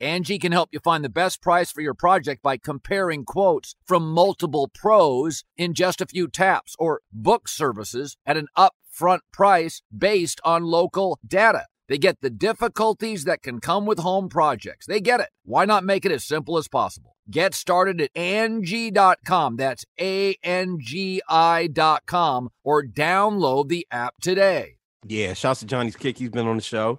Angie 0.00 0.38
can 0.38 0.52
help 0.52 0.68
you 0.72 0.78
find 0.78 1.04
the 1.04 1.08
best 1.08 1.42
price 1.42 1.72
for 1.72 1.80
your 1.80 1.94
project 1.94 2.40
by 2.40 2.56
comparing 2.56 3.24
quotes 3.24 3.74
from 3.84 4.12
multiple 4.12 4.70
pros 4.72 5.42
in 5.56 5.74
just 5.74 6.00
a 6.00 6.06
few 6.06 6.28
taps 6.28 6.76
or 6.78 7.00
book 7.12 7.48
services 7.48 8.16
at 8.24 8.36
an 8.36 8.46
upfront 8.56 9.20
price 9.32 9.82
based 9.96 10.40
on 10.44 10.62
local 10.62 11.18
data. 11.26 11.66
They 11.88 11.98
get 11.98 12.20
the 12.20 12.30
difficulties 12.30 13.24
that 13.24 13.42
can 13.42 13.60
come 13.60 13.86
with 13.86 13.98
home 13.98 14.28
projects. 14.28 14.86
They 14.86 15.00
get 15.00 15.20
it. 15.20 15.30
Why 15.44 15.64
not 15.64 15.84
make 15.84 16.04
it 16.04 16.12
as 16.12 16.22
simple 16.22 16.58
as 16.58 16.68
possible? 16.68 17.16
Get 17.28 17.54
started 17.54 18.00
at 18.00 18.10
Angie.com. 18.14 19.56
That's 19.56 19.84
A 20.00 20.36
N 20.44 20.78
G 20.80 21.20
I.com 21.28 22.50
or 22.62 22.84
download 22.84 23.68
the 23.68 23.86
app 23.90 24.14
today. 24.20 24.76
Yeah, 25.06 25.32
shouts 25.34 25.60
to 25.60 25.66
Johnny's 25.66 25.96
Kick. 25.96 26.18
He's 26.18 26.30
been 26.30 26.46
on 26.46 26.56
the 26.56 26.62
show. 26.62 26.98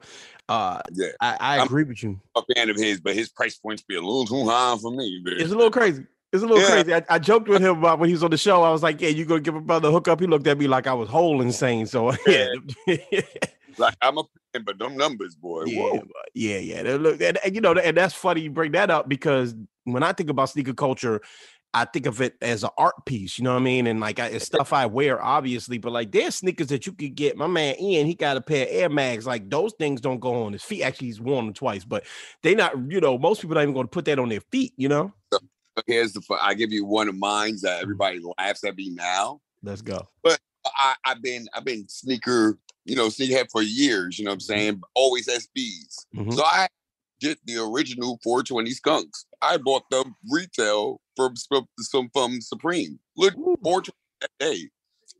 Uh, 0.49 0.81
Yeah. 0.91 1.07
I, 1.21 1.37
I 1.39 1.63
agree 1.63 1.83
with 1.83 2.03
you. 2.03 2.19
a 2.35 2.41
fan 2.55 2.69
of 2.69 2.75
his, 2.75 2.99
but 2.99 3.15
his 3.15 3.29
price 3.29 3.57
points 3.57 3.83
be 3.83 3.95
a 3.95 4.01
little 4.01 4.25
too 4.25 4.45
high 4.49 4.75
for 4.81 4.91
me. 4.91 5.21
Man. 5.23 5.35
It's 5.37 5.51
a 5.51 5.55
little 5.55 5.71
crazy. 5.71 6.05
It's 6.33 6.43
a 6.43 6.45
little 6.45 6.61
Yeah. 6.61 6.83
crazy. 6.83 6.93
I, 6.93 7.03
I 7.09 7.19
joked 7.19 7.47
with 7.47 7.61
him 7.61 7.77
about 7.77 7.99
when 7.99 8.09
he 8.09 8.13
was 8.13 8.23
on 8.23 8.31
the 8.31 8.37
show. 8.37 8.63
I 8.63 8.71
was 8.71 8.83
like, 8.83 8.99
"Yeah, 9.01 9.09
you 9.09 9.25
gonna 9.25 9.39
give 9.41 9.55
a 9.55 9.61
brother 9.61 9.87
a 9.89 9.91
hookup?" 9.91 10.19
He 10.19 10.27
looked 10.27 10.45
at 10.47 10.57
me 10.57 10.67
like 10.67 10.85
I 10.87 10.93
was 10.93 11.07
whole 11.09 11.41
insane. 11.41 11.85
So 11.87 12.11
yeah, 12.27 12.47
like 13.77 13.95
I'm 14.01 14.17
a 14.17 14.23
fan, 14.53 14.63
but 14.63 14.77
them 14.77 14.95
numbers, 14.97 15.35
boy. 15.35 15.65
yeah, 15.65 15.81
Whoa. 15.81 16.03
yeah, 16.33 16.57
yeah. 16.57 16.83
They 16.83 16.97
Look, 16.97 17.21
and, 17.21 17.37
and 17.43 17.55
you 17.55 17.61
know, 17.61 17.73
and 17.73 17.97
that's 17.97 18.13
funny 18.13 18.41
you 18.41 18.51
bring 18.51 18.71
that 18.73 18.91
up 18.91 19.07
because 19.09 19.55
when 19.85 20.03
I 20.03 20.13
think 20.13 20.29
about 20.29 20.49
sneaker 20.49 20.73
culture, 20.73 21.21
I 21.73 21.85
think 21.85 22.05
of 22.07 22.21
it 22.21 22.35
as 22.41 22.63
an 22.63 22.71
art 22.77 23.05
piece. 23.05 23.37
You 23.37 23.43
know 23.43 23.53
what 23.53 23.59
I 23.59 23.63
mean? 23.63 23.87
And 23.87 23.99
like 23.99 24.19
I, 24.19 24.27
it's 24.27 24.45
stuff 24.45 24.73
I 24.73 24.87
wear, 24.87 25.21
obviously, 25.21 25.77
but 25.77 25.91
like 25.91 26.11
there's 26.11 26.35
sneakers 26.35 26.67
that 26.67 26.85
you 26.85 26.93
could 26.93 27.15
get. 27.15 27.37
My 27.37 27.47
man 27.47 27.75
Ian, 27.79 28.07
he 28.07 28.15
got 28.15 28.37
a 28.37 28.41
pair 28.41 28.63
of 28.63 28.69
Air 28.71 28.89
Mags. 28.89 29.27
Like 29.27 29.49
those 29.49 29.73
things 29.77 30.01
don't 30.01 30.19
go 30.19 30.43
on 30.43 30.53
his 30.53 30.63
feet. 30.63 30.83
Actually, 30.83 31.07
he's 31.07 31.21
worn 31.21 31.45
them 31.45 31.53
twice, 31.53 31.85
but 31.85 32.05
they 32.41 32.55
not. 32.55 32.73
You 32.91 32.99
know, 33.01 33.17
most 33.17 33.41
people 33.41 33.55
not 33.55 33.61
even 33.61 33.73
going 33.73 33.87
to 33.87 33.91
put 33.91 34.05
that 34.05 34.19
on 34.19 34.29
their 34.29 34.41
feet. 34.51 34.73
You 34.77 34.89
know. 34.89 35.13
But 35.29 35.41
here's 35.85 36.13
the. 36.13 36.21
I 36.41 36.55
give 36.55 36.71
you 36.71 36.85
one 36.85 37.07
of 37.07 37.15
mine 37.15 37.57
that 37.61 37.81
everybody 37.81 38.19
laughs 38.37 38.63
at 38.63 38.75
me 38.75 38.89
now. 38.89 39.41
Let's 39.61 39.81
go. 39.81 40.07
I, 40.65 40.95
I've 41.05 41.21
been 41.21 41.47
I've 41.53 41.65
been 41.65 41.87
sneaker, 41.87 42.57
you 42.85 42.95
know, 42.95 43.07
sneakerhead 43.07 43.51
for 43.51 43.61
years. 43.61 44.17
You 44.17 44.25
know 44.25 44.31
what 44.31 44.35
I'm 44.35 44.39
saying? 44.41 44.81
Always 44.93 45.27
SBs. 45.27 46.05
Mhm. 46.15 46.33
So 46.33 46.43
I 46.43 46.67
did 47.19 47.37
the 47.45 47.57
original 47.57 48.19
420 48.23 48.71
skunks. 48.71 49.25
I 49.41 49.57
bought 49.57 49.83
them 49.89 50.15
retail 50.29 51.01
from 51.15 51.33
from, 51.91 52.09
from, 52.13 52.41
Supreme. 52.41 52.99
Look, 53.17 53.33
420 53.35 53.91
that 54.21 54.31
day. 54.39 54.69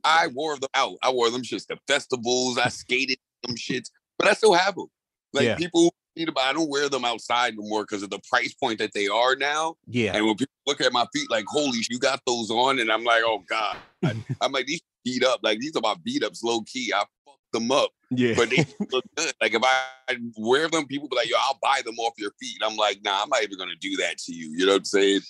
I 0.04 0.28
wore 0.28 0.56
them 0.58 0.70
out. 0.74 0.96
I 1.02 1.10
wore 1.10 1.30
them 1.30 1.42
shits 1.42 1.66
to 1.68 1.76
festivals. 1.86 2.58
I 2.58 2.68
skated 2.68 3.18
them 3.42 3.56
shits, 3.56 3.90
but 4.18 4.28
I 4.28 4.32
still 4.32 4.54
have 4.54 4.74
them. 4.74 4.86
Like 5.32 5.44
Yeah. 5.44 5.56
people 5.56 5.94
need 6.16 6.28
them. 6.28 6.34
I 6.38 6.52
don't 6.52 6.70
wear 6.70 6.88
them 6.88 7.04
outside 7.04 7.54
no 7.56 7.68
more 7.68 7.82
because 7.82 8.02
of 8.02 8.10
the 8.10 8.20
price 8.28 8.54
point 8.54 8.78
that 8.78 8.92
they 8.94 9.08
are 9.08 9.36
now. 9.36 9.76
Yeah. 9.86 10.16
And 10.16 10.24
when 10.24 10.36
people 10.36 10.54
look 10.66 10.80
at 10.80 10.92
my 10.92 11.06
feet, 11.12 11.30
like, 11.30 11.44
holy, 11.48 11.80
you 11.90 11.98
got 11.98 12.20
those 12.26 12.50
on, 12.50 12.78
and 12.78 12.90
I'm 12.90 13.04
like, 13.04 13.22
oh 13.24 13.44
god. 13.48 13.76
I'm 14.40 14.52
like, 14.52 14.66
these 14.66 14.80
beat 15.04 15.24
up. 15.24 15.40
Like 15.42 15.58
these 15.58 15.76
are 15.76 15.80
my 15.82 15.94
beat 16.02 16.24
ups, 16.24 16.42
low 16.42 16.62
key. 16.62 16.92
I 16.94 17.04
them 17.52 17.70
up, 17.70 17.90
Yeah. 18.10 18.34
but 18.36 18.50
they 18.50 18.66
look 18.90 19.04
good. 19.16 19.32
Like 19.40 19.54
if 19.54 19.62
I 19.64 20.16
wear 20.36 20.68
them, 20.68 20.86
people 20.86 21.08
be 21.08 21.16
like, 21.16 21.28
yo, 21.28 21.36
I'll 21.38 21.58
buy 21.62 21.80
them 21.84 21.96
off 21.98 22.14
your 22.18 22.32
feet. 22.40 22.58
I'm 22.62 22.76
like, 22.76 23.00
nah, 23.04 23.22
I'm 23.22 23.28
not 23.28 23.42
even 23.42 23.58
gonna 23.58 23.76
do 23.80 23.96
that 23.96 24.18
to 24.18 24.32
you. 24.32 24.50
You 24.50 24.66
know 24.66 24.72
what 24.72 24.78
I'm 24.78 24.84
saying? 24.84 25.20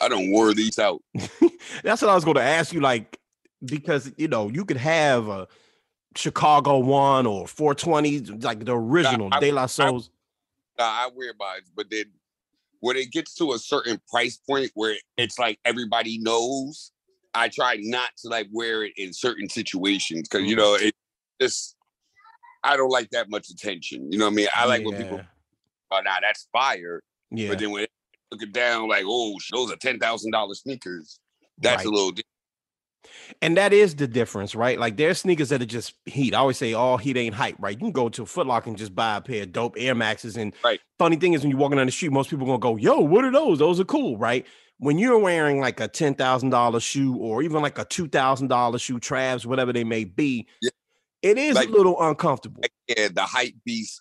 I 0.00 0.08
don't 0.08 0.32
wear 0.32 0.54
these 0.54 0.78
out. 0.78 1.02
That's 1.82 2.02
what 2.02 2.10
I 2.10 2.14
was 2.14 2.24
going 2.24 2.36
to 2.36 2.42
ask 2.42 2.72
you. 2.72 2.80
Like, 2.80 3.18
because 3.64 4.12
you 4.16 4.28
know, 4.28 4.48
you 4.48 4.64
could 4.64 4.76
have 4.76 5.28
a 5.28 5.48
Chicago 6.14 6.78
one 6.78 7.26
or 7.26 7.46
420, 7.46 8.20
like 8.40 8.64
the 8.64 8.76
original 8.76 9.28
I- 9.32 9.40
De 9.40 9.52
La 9.52 9.66
Souls. 9.66 10.10
Nah, 10.78 10.84
I 10.84 11.08
wear 11.14 11.32
mine, 11.38 11.62
but 11.74 11.90
then 11.90 12.04
when 12.80 12.96
it 12.96 13.10
gets 13.10 13.34
to 13.34 13.52
a 13.52 13.58
certain 13.58 14.00
price 14.08 14.36
point 14.36 14.70
where 14.74 14.96
it's 15.16 15.36
like 15.36 15.58
everybody 15.64 16.18
knows, 16.18 16.92
I 17.34 17.48
try 17.48 17.78
not 17.80 18.10
to 18.18 18.28
like 18.28 18.46
wear 18.52 18.84
it 18.84 18.92
in 18.96 19.12
certain 19.12 19.48
situations 19.48 20.28
because 20.28 20.48
you 20.48 20.56
mm-hmm. 20.56 20.64
know 20.64 20.74
it 20.74 20.94
just 21.40 21.76
I 22.64 22.76
don't 22.76 22.90
like 22.90 23.10
that 23.10 23.30
much 23.30 23.50
attention. 23.50 24.10
You 24.10 24.18
know 24.18 24.26
what 24.26 24.32
I 24.32 24.36
mean? 24.36 24.48
I 24.54 24.66
like 24.66 24.84
when 24.84 24.96
people 24.96 25.20
oh 25.90 26.00
nah, 26.00 26.20
that's 26.20 26.48
fire. 26.52 27.02
Yeah. 27.30 27.48
But 27.50 27.58
then 27.58 27.70
when 27.70 27.86
look 28.30 28.42
it 28.42 28.52
down, 28.52 28.88
like, 28.88 29.04
oh, 29.06 29.38
those 29.52 29.72
are 29.72 29.76
ten 29.76 29.98
thousand 29.98 30.32
dollar 30.32 30.54
sneakers. 30.54 31.18
That's 31.60 31.84
a 31.84 31.90
little. 31.90 32.12
Di- 32.12 32.22
And 33.42 33.56
that 33.56 33.72
is 33.72 33.94
the 33.96 34.06
difference, 34.06 34.54
right? 34.54 34.78
Like 34.78 34.96
there's 34.96 35.18
sneakers 35.20 35.48
that 35.48 35.60
are 35.62 35.66
just 35.66 35.94
heat. 36.06 36.34
I 36.34 36.38
always 36.38 36.56
say 36.56 36.72
all 36.72 36.96
heat 36.98 37.16
ain't 37.16 37.34
hype, 37.34 37.56
right? 37.58 37.74
You 37.76 37.78
can 37.80 37.92
go 37.92 38.08
to 38.08 38.22
a 38.22 38.26
Foot 38.26 38.46
Locker 38.46 38.68
and 38.68 38.78
just 38.78 38.94
buy 38.94 39.16
a 39.16 39.20
pair 39.20 39.42
of 39.42 39.52
dope 39.52 39.74
Air 39.78 39.94
Maxes. 39.94 40.36
And 40.36 40.54
Right. 40.64 40.80
funny 40.98 41.16
thing 41.16 41.32
is 41.32 41.42
when 41.42 41.50
you're 41.50 41.58
walking 41.58 41.78
down 41.78 41.86
the 41.86 41.92
street, 41.92 42.12
most 42.12 42.30
people 42.30 42.44
are 42.44 42.58
gonna 42.58 42.74
go, 42.74 42.76
yo, 42.76 43.00
what 43.00 43.24
are 43.24 43.32
those? 43.32 43.58
Those 43.58 43.80
are 43.80 43.84
cool, 43.84 44.16
right? 44.18 44.46
When 44.78 44.98
you're 44.98 45.18
wearing 45.18 45.58
like 45.60 45.80
a 45.80 45.88
ten 45.88 46.14
thousand 46.14 46.50
dollar 46.50 46.80
shoe 46.80 47.16
or 47.16 47.42
even 47.42 47.60
like 47.62 47.78
a 47.78 47.84
two 47.84 48.08
thousand 48.08 48.48
dollar 48.48 48.78
shoe, 48.78 49.00
Travs, 49.00 49.44
whatever 49.46 49.72
they 49.72 49.84
may 49.84 50.04
be, 50.04 50.46
Yeah. 50.62 50.70
It 51.22 51.38
is 51.38 51.54
Like- 51.54 51.68
a 51.68 51.72
little 51.72 52.00
uncomfortable. 52.00 52.62
yeah, 52.88 53.08
the 53.08 53.22
hype 53.22 53.54
beast, 53.64 54.00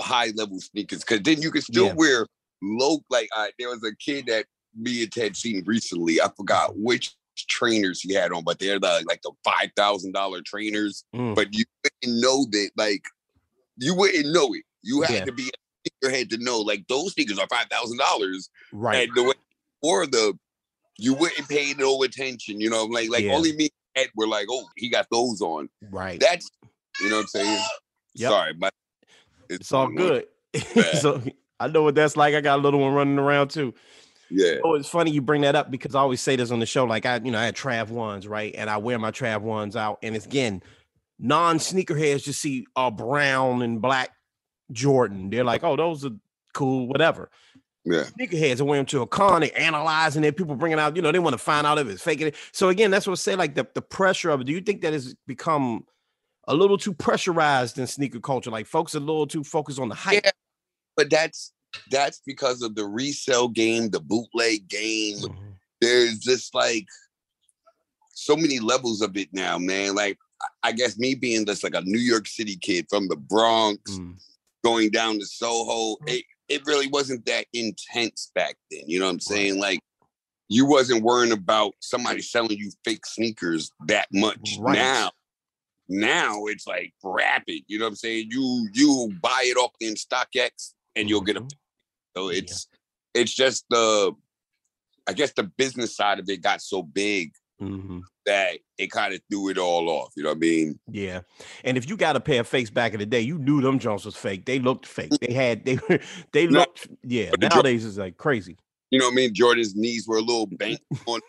high 0.00 0.32
level 0.34 0.60
sneakers, 0.60 1.00
because 1.00 1.22
then 1.22 1.42
you 1.42 1.50
can 1.50 1.62
still 1.62 1.86
Yeah. 1.86 1.94
wear 1.94 2.26
low. 2.62 2.98
Like 3.10 3.28
uh, 3.36 3.48
there 3.58 3.68
was 3.68 3.82
a 3.84 3.94
kid 3.96 4.26
that 4.26 4.46
me 4.76 5.02
and 5.02 5.12
Ted 5.12 5.36
seen 5.36 5.62
recently. 5.66 6.20
I 6.20 6.30
forgot 6.36 6.76
which 6.76 7.14
trainers 7.48 8.00
he 8.00 8.12
had 8.14 8.32
on, 8.32 8.42
but 8.44 8.58
they're 8.58 8.80
the 8.80 9.04
like 9.08 9.22
the 9.22 9.32
five 9.44 9.70
thousand 9.76 10.12
dollar 10.12 10.40
trainers. 10.42 11.04
Mm. 11.14 11.34
But 11.34 11.54
you 11.54 11.64
wouldn't 11.84 12.20
know 12.20 12.46
that, 12.50 12.70
like 12.76 13.02
you 13.76 13.94
wouldn't 13.94 14.32
know 14.32 14.52
it. 14.54 14.62
You 14.82 15.02
had 15.02 15.14
Yeah. 15.14 15.24
to 15.26 15.32
be 15.32 15.48
a 15.48 16.06
sneakerhead 16.08 16.30
to 16.30 16.38
know, 16.38 16.60
like 16.60 16.86
those 16.88 17.12
sneakers 17.12 17.38
are 17.38 17.46
five 17.48 17.66
thousand 17.70 17.98
dollars. 17.98 18.50
Right. 18.72 19.08
and 19.08 19.16
the 19.16 19.22
way 19.24 19.34
or 19.82 20.06
the 20.06 20.36
you 21.00 21.14
wouldn't 21.14 21.48
pay 21.48 21.74
no 21.78 22.02
attention, 22.02 22.60
you 22.60 22.70
know, 22.70 22.84
like 22.86 23.08
like 23.08 23.24
Yeah. 23.24 23.34
only 23.36 23.52
me 23.52 23.70
Ed 23.98 24.08
were 24.16 24.26
like, 24.26 24.46
oh, 24.50 24.66
he 24.76 24.88
got 24.88 25.06
those 25.10 25.40
on. 25.40 25.68
Right. 25.90 26.20
That's 26.20 26.50
you 27.00 27.08
know 27.08 27.16
what 27.16 27.22
I'm 27.22 27.26
saying. 27.28 27.60
Yep. 28.14 28.30
Sorry, 28.30 28.52
but 28.54 28.72
it's 29.48 29.72
all 29.72 29.88
good. 29.88 30.26
So 31.00 31.22
I 31.60 31.68
know 31.68 31.82
what 31.82 31.94
that's 31.94 32.16
like. 32.16 32.34
I 32.34 32.40
got 32.40 32.58
a 32.58 32.62
little 32.62 32.80
one 32.80 32.94
running 32.94 33.18
around 33.18 33.48
too. 33.48 33.74
Yeah, 34.30 34.56
Oh, 34.64 34.74
it's 34.74 34.88
funny 34.88 35.10
you 35.10 35.22
bring 35.22 35.42
that 35.42 35.54
up 35.54 35.70
because 35.70 35.94
I 35.94 36.00
always 36.00 36.20
say 36.20 36.36
this 36.36 36.50
on 36.50 36.58
the 36.58 36.66
show. 36.66 36.84
Like 36.84 37.06
I, 37.06 37.16
you 37.16 37.30
know, 37.30 37.38
I 37.38 37.44
had 37.44 37.56
Trav 37.56 37.88
ones, 37.88 38.26
right? 38.26 38.54
And 38.56 38.68
I 38.68 38.76
wear 38.76 38.98
my 38.98 39.10
Trav 39.10 39.40
ones 39.40 39.76
out, 39.76 39.98
and 40.02 40.14
it's 40.16 40.26
again, 40.26 40.62
non-sneakerheads 41.18 42.24
just 42.24 42.40
see 42.40 42.66
a 42.76 42.90
brown 42.90 43.62
and 43.62 43.80
black 43.80 44.10
Jordan. 44.72 45.30
They're 45.30 45.44
like, 45.44 45.64
oh, 45.64 45.76
those 45.76 46.04
are 46.04 46.10
cool, 46.54 46.88
whatever. 46.88 47.30
Yeah. 47.84 48.04
Sneakerheads 48.04 48.60
are 48.60 48.64
wearing 48.64 48.86
to 48.86 49.02
a 49.02 49.06
con, 49.06 49.40
they 49.40 49.50
analyzing 49.52 50.24
it. 50.24 50.36
People 50.36 50.54
bringing 50.56 50.78
out, 50.78 50.96
you 50.96 51.02
know, 51.02 51.12
they 51.12 51.18
want 51.18 51.34
to 51.34 51.38
find 51.38 51.66
out 51.66 51.78
if 51.78 51.88
it's 51.88 52.02
faking 52.02 52.26
it. 52.28 52.36
So 52.52 52.68
again, 52.68 52.90
that's 52.90 53.06
what 53.06 53.12
I 53.12 53.16
say, 53.16 53.36
like 53.36 53.54
the, 53.54 53.66
the 53.74 53.82
pressure 53.82 54.30
of 54.30 54.40
it. 54.40 54.44
Do 54.44 54.52
you 54.52 54.60
think 54.60 54.82
that 54.82 54.92
has 54.92 55.14
become 55.26 55.84
a 56.46 56.54
little 56.54 56.78
too 56.78 56.92
pressurized 56.94 57.78
in 57.78 57.86
sneaker 57.86 58.20
culture? 58.20 58.50
Like 58.50 58.66
folks 58.66 58.94
are 58.94 58.98
a 58.98 59.00
little 59.00 59.26
too 59.26 59.44
focused 59.44 59.78
on 59.78 59.88
the 59.88 59.94
hype. 59.94 60.22
Yeah. 60.24 60.30
But 60.96 61.10
that's 61.10 61.52
that's 61.90 62.20
because 62.26 62.62
of 62.62 62.74
the 62.74 62.84
resale 62.86 63.48
game, 63.48 63.90
the 63.90 64.00
bootleg 64.00 64.68
game. 64.68 65.18
Mhm. 65.18 65.36
There's 65.80 66.18
just 66.18 66.54
like 66.54 66.86
so 68.14 68.36
many 68.36 68.58
levels 68.58 69.00
of 69.00 69.16
it 69.16 69.28
now, 69.32 69.58
man. 69.58 69.94
Like 69.94 70.18
I- 70.62 70.72
guess 70.72 70.98
me 70.98 71.14
being 71.14 71.44
just 71.46 71.62
like 71.64 71.74
a 71.74 71.82
New 71.82 71.98
York 71.98 72.26
City 72.26 72.56
kid 72.56 72.86
from 72.88 73.08
the 73.08 73.16
Bronx, 73.16 73.92
Mm. 73.92 74.16
going 74.64 74.90
down 74.90 75.18
to 75.18 75.26
Soho, 75.26 75.96
it, 76.06 76.24
it 76.48 76.64
really 76.66 76.88
wasn't 76.88 77.24
that 77.26 77.46
intense 77.52 78.30
back 78.34 78.56
then. 78.70 78.82
You 78.86 78.98
know 78.98 79.06
what 79.06 79.12
I'm 79.12 79.20
saying? 79.20 79.58
Like 79.60 79.80
you 80.48 80.64
wasn't 80.66 81.02
worrying 81.02 81.32
about 81.32 81.74
somebody 81.80 82.22
selling 82.22 82.56
you 82.58 82.70
fake 82.84 83.04
sneakers 83.06 83.70
that 83.86 84.08
much. 84.12 84.56
Right. 84.58 84.74
Now, 84.76 85.10
now 85.88 86.46
it's 86.46 86.66
like 86.66 86.92
rapid. 87.02 87.62
You 87.66 87.78
know 87.78 87.84
what 87.84 87.90
I'm 87.90 87.96
saying? 87.96 88.28
You 88.30 88.68
you 88.72 89.12
buy 89.20 89.42
it 89.44 89.56
off 89.56 89.72
in 89.80 89.94
StockX 89.94 90.72
and 90.96 91.08
you'll 91.08 91.20
get 91.20 91.36
a 91.36 91.40
Mhm. 91.42 91.50
so 92.16 92.30
Yeah. 92.30 92.38
it's 92.38 92.68
it's 93.14 93.34
just 93.34 93.64
the 93.70 94.12
I 95.06 95.12
guess 95.14 95.32
the 95.32 95.44
business 95.44 95.96
side 95.96 96.18
of 96.18 96.28
it 96.28 96.42
got 96.42 96.60
so 96.62 96.82
big 96.82 97.32
Mhm. 97.60 98.02
That 98.28 98.58
it 98.76 98.90
kind 98.90 99.12
of 99.14 99.20
threw 99.30 99.48
it 99.48 99.58
all 99.58 99.88
off. 99.88 100.12
You 100.16 100.22
know 100.22 100.28
what 100.30 100.36
I 100.36 100.40
mean? 100.40 100.78
Yeah, 100.90 101.20
and 101.64 101.76
if 101.76 101.88
you 101.88 101.96
got 101.96 102.14
a 102.16 102.20
pair 102.20 102.40
of 102.40 102.46
fakes 102.48 102.70
back 102.70 102.92
in 102.92 103.00
the 103.00 103.06
day, 103.06 103.20
you 103.20 103.38
knew 103.38 103.60
them 103.60 103.78
Jones 103.78 104.04
was 104.04 104.14
fake. 104.16 104.44
They 104.44 104.58
looked 104.58 104.86
fake. 104.86 105.10
They 105.20 105.32
had 105.32 105.64
they 105.64 105.76
were 105.88 105.98
they 106.32 106.46
looked 106.46 106.88
yeah. 107.02 107.30
the 107.38 107.48
Nowadays 107.48 107.84
it's 107.84 107.96
like 107.98 108.16
crazy. 108.16 108.56
you 108.90 108.98
know 108.98 109.06
what 109.06 109.12
I 109.12 109.16
mean? 109.16 109.34
Jordan's 109.34 109.74
knees 109.74 110.06
were 110.06 110.18
a 110.18 110.22
little 110.22 110.46
bent 110.46 110.78
on 111.06 111.20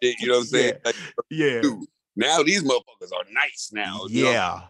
you 0.00 0.14
know 0.26 0.34
what 0.34 0.40
I'm 0.40 0.44
saying? 0.46 0.74
Like, 0.84 0.96
Yeah. 1.30 1.60
dude, 1.62 1.84
now 2.16 2.42
these 2.42 2.62
motherfuckers 2.62 3.12
are 3.14 3.24
nice 3.32 3.70
now. 3.72 4.00
you 4.08 4.24
know? 4.24 4.30
Yeah. 4.30 4.60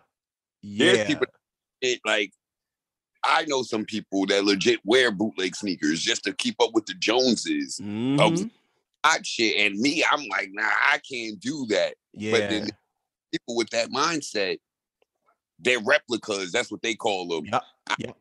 There's 0.62 0.98
Yeah. 0.98 1.06
people 1.06 1.26
it 1.80 2.00
like 2.04 2.32
I 3.26 3.44
know 3.46 3.62
some 3.62 3.84
people 3.84 4.26
that 4.26 4.44
legit 4.44 4.80
wear 4.84 5.10
bootleg 5.10 5.56
sneakers 5.56 6.00
just 6.02 6.24
to 6.24 6.32
keep 6.34 6.56
up 6.62 6.70
with 6.74 6.86
the 6.86 6.94
Joneses. 6.94 7.80
Mhm. 7.82 8.50
Hot 9.04 9.24
shit. 9.26 9.56
And 9.58 9.78
me, 9.78 10.04
I'm 10.10 10.26
like, 10.28 10.48
nah, 10.52 10.62
I 10.64 10.98
can't 10.98 11.38
do 11.38 11.66
that. 11.68 11.94
Yeah. 12.14 12.30
But 12.32 12.48
then 12.48 12.68
people 13.32 13.56
with 13.56 13.68
that 13.70 13.90
mindset, 13.90 14.58
they're 15.58 15.80
replicas. 15.80 16.52
That's 16.52 16.70
what 16.70 16.82
they 16.82 16.94
call 16.94 17.28
them. 17.28 17.44
Yup, 17.46 17.64
yup. 17.98 18.16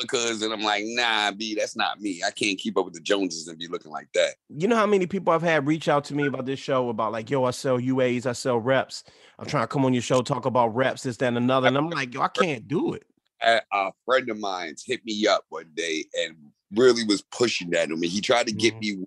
Replicas, 0.00 0.42
and 0.42 0.52
I'm 0.52 0.62
like, 0.62 0.82
nah, 0.84 1.30
B, 1.30 1.54
that's 1.54 1.76
not 1.76 2.00
me. 2.00 2.22
I 2.26 2.30
can't 2.32 2.58
keep 2.58 2.76
up 2.76 2.84
with 2.84 2.94
the 2.94 3.00
Joneses 3.00 3.46
and 3.46 3.56
be 3.56 3.68
looking 3.68 3.92
like 3.92 4.08
that. 4.14 4.34
you 4.48 4.66
know 4.66 4.76
how 4.76 4.84
many 4.86 5.06
people 5.06 5.32
I've 5.32 5.42
had 5.42 5.66
reach 5.66 5.88
out 5.88 6.04
to 6.06 6.14
me 6.14 6.26
about 6.26 6.44
this 6.44 6.58
show 6.58 6.88
about 6.88 7.12
like, 7.12 7.30
yo, 7.30 7.44
I 7.44 7.52
sell 7.52 7.78
UAs, 7.78 8.26
I 8.26 8.32
sell 8.32 8.58
reps. 8.58 9.04
I'm 9.38 9.46
trying 9.46 9.62
to 9.62 9.68
come 9.68 9.84
on 9.84 9.92
your 9.94 10.02
show, 10.02 10.22
talk 10.22 10.44
about 10.44 10.74
reps, 10.74 11.04
this, 11.04 11.16
that, 11.18 11.28
and 11.28 11.36
another. 11.36 11.68
And 11.68 11.78
I'm 11.78 11.88
like, 11.88 12.12
yo, 12.12 12.20
I 12.22 12.28
can't 12.28 12.66
do 12.66 12.94
it. 12.94 13.04
A, 13.42 13.92
friend 14.04 14.28
of 14.28 14.38
mine's 14.38 14.82
hit 14.84 15.04
me 15.04 15.26
up 15.26 15.44
one 15.50 15.70
day 15.74 16.04
and 16.18 16.34
really 16.74 17.04
was 17.04 17.22
pushing 17.30 17.70
that 17.70 17.92
on 17.92 18.00
me. 18.00 18.08
He 18.08 18.20
tried 18.20 18.46
to 18.48 18.52
get 18.52 18.74
Mhm. 18.74 18.80
me 18.80 19.06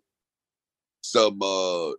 some 1.02 1.42
uh 1.42 1.90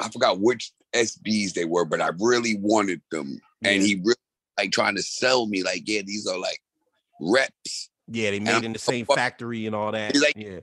I 0.00 0.08
forgot 0.12 0.40
which 0.40 0.72
SBs 0.94 1.52
they 1.54 1.64
were, 1.64 1.84
but 1.84 2.00
I 2.00 2.10
really 2.18 2.56
wanted 2.60 3.00
them. 3.10 3.40
And 3.64 3.82
he 3.82 3.96
really 3.96 4.14
like 4.56 4.70
trying 4.72 4.94
to 4.96 5.02
sell 5.02 5.46
me, 5.46 5.62
like, 5.62 5.82
yeah, 5.86 6.02
these 6.04 6.26
are 6.26 6.38
like 6.38 6.60
reps. 7.20 7.90
Yeah, 8.10 8.30
they 8.30 8.40
made 8.40 8.64
in 8.64 8.72
the 8.72 8.78
same 8.78 9.04
factory 9.06 9.66
and 9.66 9.74
all 9.74 9.92
that. 9.92 10.12
He's 10.12 10.22
like- 10.22 10.36
yeah. 10.36 10.60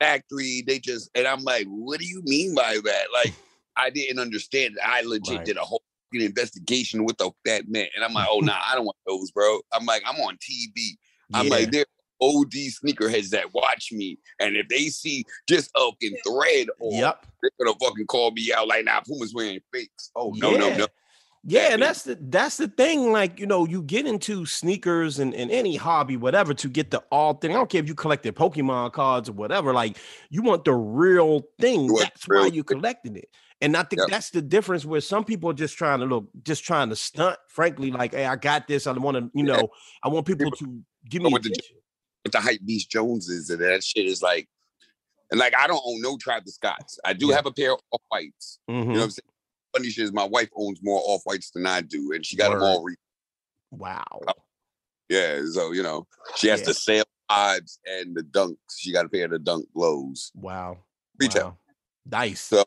factory. 0.00 0.62
They 0.66 0.78
just 0.78 1.10
and 1.14 1.26
I'm 1.26 1.42
like, 1.42 1.66
what 1.66 1.98
do 2.00 2.06
you 2.06 2.22
mean 2.24 2.54
by 2.54 2.78
that? 2.84 3.04
Like, 3.12 3.32
I 3.76 3.90
didn't 3.90 4.18
understand. 4.18 4.74
it. 4.76 4.80
I 4.84 5.02
legit 5.02 5.36
Right. 5.38 5.46
did 5.46 5.56
a 5.56 5.62
whole 5.62 5.82
investigation 6.12 7.04
with 7.04 7.16
the 7.18 7.30
that 7.44 7.68
meant, 7.68 7.90
and 7.94 8.04
I'm 8.04 8.12
like, 8.12 8.28
oh 8.30 8.40
nah, 8.42 8.58
I 8.66 8.74
don't 8.74 8.84
want 8.84 8.96
those, 9.06 9.30
bro. 9.30 9.60
I'm 9.72 9.84
like, 9.86 10.02
I'm 10.06 10.16
on 10.20 10.36
TV. 10.36 10.96
I'm 11.34 11.46
Yeah. 11.46 11.50
like, 11.50 11.70
they're 11.70 11.86
OD 12.20 12.52
sneakerheads 12.52 13.30
that 13.30 13.52
watch 13.54 13.92
me, 13.92 14.18
and 14.40 14.56
if 14.56 14.68
they 14.68 14.88
see 14.88 15.24
just 15.48 15.70
a 15.76 15.80
fucking 15.80 16.16
thread, 16.26 16.68
or 16.80 16.92
Yep. 16.92 17.26
they're 17.42 17.50
gonna 17.66 17.78
fucking 17.78 18.06
call 18.06 18.30
me 18.32 18.52
out 18.52 18.68
like, 18.68 18.84
nah, 18.84 19.00
Puma's 19.00 19.34
wearing 19.34 19.60
fakes. 19.72 20.10
Oh 20.16 20.32
no, 20.36 20.56
no, 20.56 20.68
Yeah. 20.68 20.76
no. 20.76 20.86
Yeah, 21.44 21.72
and 21.72 21.82
that's 21.82 22.02
the 22.02 22.18
that's 22.20 22.56
the 22.56 22.68
thing. 22.68 23.12
Like, 23.12 23.38
you 23.38 23.46
know, 23.46 23.64
you 23.64 23.82
get 23.82 24.06
into 24.06 24.44
sneakers 24.44 25.18
and, 25.18 25.32
and 25.34 25.50
any 25.50 25.76
hobby, 25.76 26.16
whatever, 26.16 26.52
to 26.52 26.68
get 26.68 26.90
the 26.90 26.98
all 27.10 27.34
thing. 27.34 27.52
I 27.52 27.54
don't 27.54 27.70
care 27.70 27.80
if 27.80 27.88
you 27.88 27.94
collected 27.94 28.34
Pokemon 28.34 28.92
cards 28.92 29.28
or 29.28 29.32
whatever. 29.32 29.72
Like, 29.72 29.96
you 30.30 30.42
want 30.42 30.64
the 30.64 30.74
real 30.74 31.42
thing. 31.60 31.84
You 31.84 31.96
That's 31.96 32.26
the 32.26 32.34
why 32.34 32.46
you 32.46 32.64
thing. 32.64 32.78
collected 32.80 33.16
it. 33.16 33.30
And 33.60 33.76
I 33.76 33.82
think 33.84 34.00
Yep. 34.00 34.08
that's 34.10 34.30
the 34.30 34.42
difference 34.42 34.84
where 34.84 35.00
some 35.00 35.24
people 35.24 35.48
are 35.50 35.54
just 35.54 35.78
trying 35.78 36.00
to 36.00 36.06
look, 36.06 36.28
just 36.42 36.64
trying 36.64 36.90
to 36.90 36.96
stunt, 36.96 37.38
frankly, 37.48 37.92
like, 37.92 38.14
hey, 38.14 38.26
I 38.26 38.36
got 38.36 38.68
this. 38.68 38.86
I 38.86 38.92
want 38.92 39.16
to, 39.16 39.30
you 39.34 39.44
Yeah. 39.46 39.54
know, 39.54 39.68
I 40.02 40.08
want 40.08 40.26
people 40.26 40.50
to 40.50 40.82
give 41.08 41.22
me 41.22 41.32
attention. 41.34 41.76
With 42.24 42.32
the 42.32 42.40
hype 42.40 42.60
beast 42.64 42.90
Joneses 42.90 43.48
and 43.50 43.60
that 43.62 43.82
shit 43.84 44.06
is 44.06 44.22
like, 44.22 44.48
and 45.30 45.38
like 45.38 45.54
I 45.58 45.66
don't 45.66 45.82
own 45.84 46.00
no 46.00 46.16
Travis 46.16 46.54
Scotts. 46.54 46.98
I 47.04 47.12
do 47.12 47.28
Yeah. 47.28 47.36
have 47.36 47.46
a 47.46 47.52
pair 47.52 47.72
of 47.72 48.00
whites. 48.10 48.58
You 48.68 48.74
know 48.74 48.80
what 48.84 48.88
Mhm. 48.96 49.02
I'm 49.02 49.10
saying? 49.10 49.24
Funny 49.76 49.90
shit 49.90 50.04
is 50.04 50.12
my 50.12 50.24
wife 50.24 50.48
owns 50.56 50.80
more 50.82 51.00
off 51.04 51.22
whites 51.24 51.50
than 51.50 51.66
I 51.66 51.80
do, 51.82 52.12
and 52.12 52.24
she 52.24 52.36
got 52.36 52.50
them 52.50 52.62
all. 52.62 52.82
Re- 52.82 52.96
Wow. 53.70 54.20
yeah, 55.08 55.40
so 55.52 55.72
you 55.72 55.82
know 55.82 56.06
she 56.36 56.48
has 56.48 56.60
Yeah. 56.60 56.66
the 56.66 56.74
sale 56.74 57.04
odds 57.28 57.78
and 57.86 58.16
the 58.16 58.22
dunks. 58.22 58.56
She 58.78 58.92
got 58.92 59.04
a 59.04 59.08
pair 59.08 59.26
of 59.26 59.30
the 59.32 59.38
dunk 59.38 59.66
lows. 59.74 60.32
Wow. 60.34 60.84
Retail. 61.18 61.44
Wow. 61.44 61.58
Nice. 62.06 62.40
So, 62.40 62.64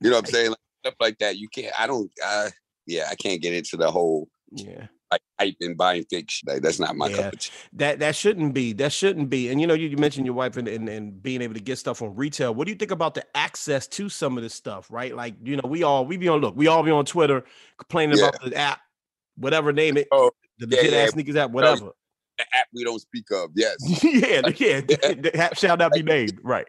You 0.00 0.10
know 0.10 0.16
what 0.16 0.26
I'm 0.26 0.32
saying? 0.32 0.50
Like, 0.50 0.58
stuff 0.84 0.94
like 0.98 1.18
that. 1.18 1.36
You 1.36 1.48
can't. 1.48 1.78
I 1.78 1.86
don't. 1.86 2.10
I 2.24 2.50
yeah, 2.86 3.08
I 3.10 3.14
can't 3.14 3.40
get 3.40 3.52
into 3.54 3.76
the 3.76 3.90
whole 3.90 4.28
Yeah. 4.50 4.88
Like 5.12 5.20
hype 5.38 5.56
and 5.60 5.76
buying 5.76 6.04
fiction. 6.10 6.48
Like 6.50 6.62
that's 6.62 6.78
not 6.80 6.96
my 6.96 7.08
Yeah. 7.08 7.16
cup 7.16 7.32
of 7.34 7.38
tea. 7.38 7.50
That 7.74 7.98
that 8.00 8.16
shouldn't 8.16 8.54
be. 8.54 8.72
That 8.72 8.92
shouldn't 8.92 9.30
be. 9.30 9.48
And 9.50 9.60
you 9.60 9.66
know, 9.66 9.74
you, 9.74 9.88
you 9.88 9.96
mentioned 9.96 10.26
your 10.26 10.34
wife 10.34 10.56
and, 10.56 10.66
and 10.68 10.88
and 10.88 11.22
being 11.22 11.42
able 11.42 11.54
to 11.54 11.60
get 11.60 11.78
stuff 11.78 12.02
on 12.02 12.14
retail. 12.16 12.54
What 12.54 12.66
do 12.66 12.72
you 12.72 12.78
think 12.78 12.90
about 12.90 13.14
the 13.14 13.24
access 13.36 13.86
to 13.88 14.08
some 14.08 14.36
of 14.36 14.42
this 14.42 14.54
stuff? 14.54 14.88
Right, 14.90 15.14
like 15.14 15.34
you 15.44 15.56
know, 15.56 15.68
we 15.68 15.82
all 15.82 16.04
we 16.06 16.16
be 16.16 16.28
on 16.28 16.40
look, 16.40 16.56
we 16.56 16.66
all 16.66 16.82
be 16.82 16.90
on 16.90 17.04
Twitter 17.04 17.44
complaining 17.78 18.18
Yeah. 18.18 18.28
about 18.28 18.42
the 18.50 18.56
app, 18.56 18.80
whatever 19.36 19.72
name 19.72 19.96
it, 19.98 20.08
Oh, 20.12 20.30
the 20.58 20.66
yeah, 20.68 20.76
legit 20.78 20.92
yeah. 20.94 20.98
ass 21.00 21.10
sneakers 21.12 21.36
app, 21.36 21.50
whatever. 21.50 21.92
The 22.38 22.44
app 22.54 22.66
we 22.72 22.82
don't 22.84 22.98
speak 23.00 23.30
of. 23.30 23.50
Yes, 23.54 23.76
yeah, 24.02 24.40
the- 24.42 24.54
yeah, 24.58 24.80
the, 25.14 25.18
the 25.20 25.36
app 25.36 25.56
shall 25.56 25.76
not 25.76 25.92
be 25.92 26.02
named. 26.02 26.38
Right. 26.42 26.66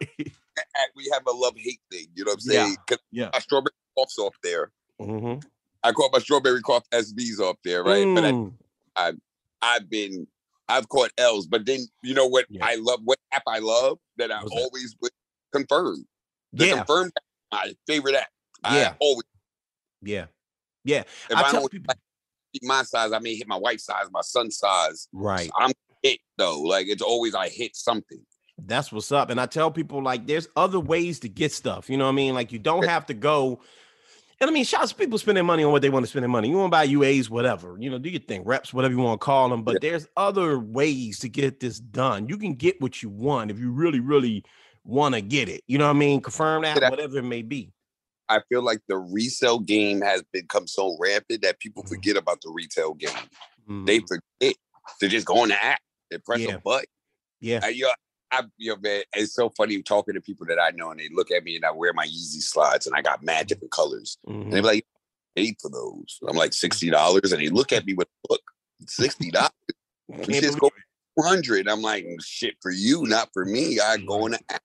We 0.96 1.10
have 1.12 1.24
a 1.28 1.32
love 1.32 1.56
hate 1.58 1.80
thing. 1.92 2.08
You 2.14 2.26
know 2.26 2.30
what 2.30 2.34
I'm 2.36 2.40
saying? 2.42 2.76
Yeah. 3.12 3.30
Yeah. 3.32 3.40
Strawberry 3.40 3.72
off 3.96 4.36
there. 4.44 4.72
hmm 5.00 5.36
I 5.84 5.92
caught 5.92 6.12
my 6.14 6.20
strawberry 6.20 6.62
cough 6.62 6.84
SBs 6.92 7.40
off 7.40 7.58
there, 7.64 7.84
right? 7.84 8.06
But 8.16 8.26
I 8.26 8.32
Mm. 8.32 9.20
I've 9.62 9.90
been 9.90 10.28
I've 10.70 10.88
caught 10.90 11.12
L's, 11.18 11.46
but 11.48 11.66
then 11.66 11.82
you 12.04 12.14
know 12.14 12.28
what 12.28 12.46
Yeah. 12.50 12.66
I 12.66 12.76
love 12.76 13.02
what 13.04 13.20
app 13.32 13.44
I 13.48 13.60
love 13.60 14.00
that 14.18 14.32
I 14.32 14.42
What's 14.42 14.54
that? 14.56 14.62
always 14.62 14.96
would 15.02 15.12
confirm. 15.52 16.06
The 16.54 16.68
yeah, 16.68 16.76
confirm 16.78 17.12
my 17.52 17.74
favorite 17.88 18.16
app. 18.16 18.28
Yeah. 18.64 18.90
I 18.92 18.96
always 19.00 19.24
yeah, 20.02 20.26
yeah. 20.84 21.04
if 21.30 21.36
I 21.38 21.42
I, 21.42 21.52
tell 21.52 21.62
don't 21.62 21.72
people, 21.72 21.94
hit 22.54 22.64
my 22.64 22.84
size, 22.84 23.12
I 23.14 23.20
may 23.20 23.36
hit 23.36 23.48
my 23.48 23.56
wife's 23.58 23.86
size, 23.86 24.06
my 24.12 24.22
son's 24.22 24.58
size. 24.58 25.08
right. 25.14 25.50
I'm 25.58 25.72
hit 26.02 26.20
though. 26.38 26.62
Like 26.62 26.88
it's 26.88 27.02
always 27.02 27.36
I 27.36 27.50
hit 27.50 27.76
something. 27.76 28.20
That's 28.66 28.92
what's 28.92 29.12
up. 29.12 29.30
And 29.30 29.42
I 29.42 29.46
tell 29.48 29.72
people 29.72 30.02
like 30.04 30.28
there's 30.28 30.48
other 30.56 30.80
ways 30.80 31.20
to 31.22 31.30
get 31.30 31.52
stuff. 31.52 31.90
You 31.90 31.98
know 31.98 32.06
what 32.06 32.12
I 32.12 32.16
mean? 32.16 32.34
Like 32.36 32.52
you 32.52 32.60
don't 32.60 32.88
have 32.88 33.06
to 33.08 33.14
go. 33.14 33.60
And 34.44 34.50
I 34.50 34.54
mean, 34.54 34.66
shout 34.66 34.82
out 34.82 34.90
to 34.90 34.96
people 34.96 35.18
spending 35.18 35.46
money 35.46 35.64
on 35.64 35.72
what 35.72 35.82
they 35.82 35.90
want 35.90 36.04
to 36.04 36.10
spend 36.10 36.24
their 36.24 36.30
money. 36.30 36.50
You 36.50 36.58
want 36.58 36.68
to 36.68 36.72
buy 36.72 36.86
UAs, 36.86 37.30
whatever, 37.30 37.78
you 37.80 37.90
know, 37.90 37.98
do 37.98 38.10
your 38.10 38.20
thing, 38.20 38.44
reps, 38.44 38.74
whatever 38.74 38.94
you 38.94 39.00
want 39.00 39.22
to 39.22 39.24
call 39.24 39.48
them. 39.48 39.64
But 39.64 39.80
there's 39.80 40.06
other 40.18 40.60
ways 40.60 41.20
to 41.20 41.30
get 41.30 41.62
this 41.62 41.80
done. 41.80 42.28
You 42.28 42.38
can 42.38 42.56
get 42.56 42.82
what 42.82 43.02
you 43.02 43.08
want 43.08 43.52
if 43.52 43.58
you 43.58 43.72
really, 43.72 44.02
really 44.02 44.44
want 44.84 45.16
to 45.16 45.22
get 45.22 45.48
it. 45.48 45.64
You 45.68 45.78
know 45.78 45.86
what 45.86 45.96
I 45.96 46.00
mean? 46.00 46.20
Confirm 46.20 46.64
that, 46.64 46.92
whatever 46.92 47.20
it 47.20 47.24
may 47.24 47.42
be. 47.42 47.72
I 48.28 48.42
feel 48.50 48.62
like 48.62 48.80
the 48.90 48.98
resale 48.98 49.60
game 49.60 50.02
has 50.02 50.22
become 50.34 50.68
so 50.68 50.98
rampant 51.00 51.42
that 51.44 51.60
people 51.60 51.84
Mhm. 51.84 51.88
forget 51.88 52.18
about 52.18 52.42
the 52.42 52.52
retail 52.52 52.96
game. 52.96 53.86
They 53.86 54.02
Mhm. 54.02 54.08
forget 54.10 54.56
to 55.00 55.08
just 55.08 55.26
go 55.26 55.38
on 55.44 55.48
the 55.50 55.64
app 55.64 55.80
and 56.12 56.22
press 56.22 56.42
Yeah. 56.42 56.56
a 56.56 56.60
button. 56.60 56.86
yeah. 57.40 57.62
I, 57.64 57.70
I, 58.34 58.44
yo, 58.58 58.76
man, 58.78 59.04
it's 59.16 59.36
so 59.36 59.50
funny 59.50 59.82
talking 59.84 60.16
to 60.16 60.22
people 60.22 60.46
that 60.48 60.60
I 60.60 60.72
know 60.72 60.90
and 60.92 61.00
they 61.00 61.10
look 61.14 61.30
at 61.30 61.44
me 61.44 61.56
and 61.56 61.64
I 61.64 61.72
wear 61.72 61.94
my 61.94 62.06
Yeezy 62.06 62.42
slides 62.42 62.88
and 62.88 62.96
I 62.96 63.02
got 63.02 63.24
mad 63.24 63.48
different 63.48 63.72
colors. 63.72 64.18
And 64.28 64.52
they're 64.52 64.60
mm-hmm. 64.62 64.66
like, 64.66 64.86
paid 65.36 65.56
for 65.62 65.70
those. 65.70 66.20
I'm 66.28 66.36
like, 66.36 66.52
$60. 66.52 67.32
And 67.32 67.42
they 67.42 67.50
look 67.50 67.72
at 67.72 67.86
me 67.86 67.94
with, 67.94 68.08
look, 68.30 68.42
$60. 68.86 69.32
Can't 69.32 69.52
shit's 70.26 70.42
believe 70.42 70.60
go- 70.60 70.68
it. 70.68 70.74
100 71.16 71.68
I'm 71.68 71.82
like, 71.82 72.06
shit 72.22 72.56
for 72.62 72.72
you, 72.72 73.04
not 73.04 73.30
for 73.34 73.46
me. 73.46 73.80
I 73.80 73.98
go 73.98 74.26
on 74.26 74.32
the 74.32 74.40
app. 74.50 74.62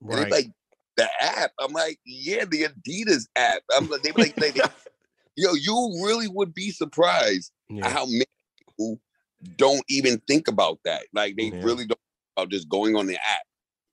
And 0.00 0.10
they 0.10 0.22
Right. 0.22 0.30
like, 0.30 0.50
the 0.96 1.08
app. 1.20 1.52
I'm 1.60 1.72
like, 1.72 2.00
yeah, 2.04 2.44
the 2.44 2.64
Adidas 2.64 3.26
app. 3.36 3.62
I'm 3.76 3.88
like, 3.88 4.02
they 4.02 4.12
like, 4.12 4.34
they, 4.34 4.50
they- 4.50 4.60
yo, 5.36 5.54
you 5.54 6.02
really 6.04 6.28
would 6.28 6.54
be 6.54 6.70
surprised 6.70 7.52
yeah. 7.68 7.88
how 7.88 8.06
many 8.06 8.24
people 8.58 9.00
don't 9.56 9.84
even 9.88 10.18
think 10.26 10.48
about 10.48 10.78
that. 10.84 11.04
Like 11.12 11.36
they 11.36 11.44
Yeah. 11.44 11.62
really 11.62 11.86
don't 11.86 12.00
about 12.36 12.50
just 12.50 12.68
going 12.68 12.96
on 12.96 13.06
the 13.06 13.16
app 13.16 13.42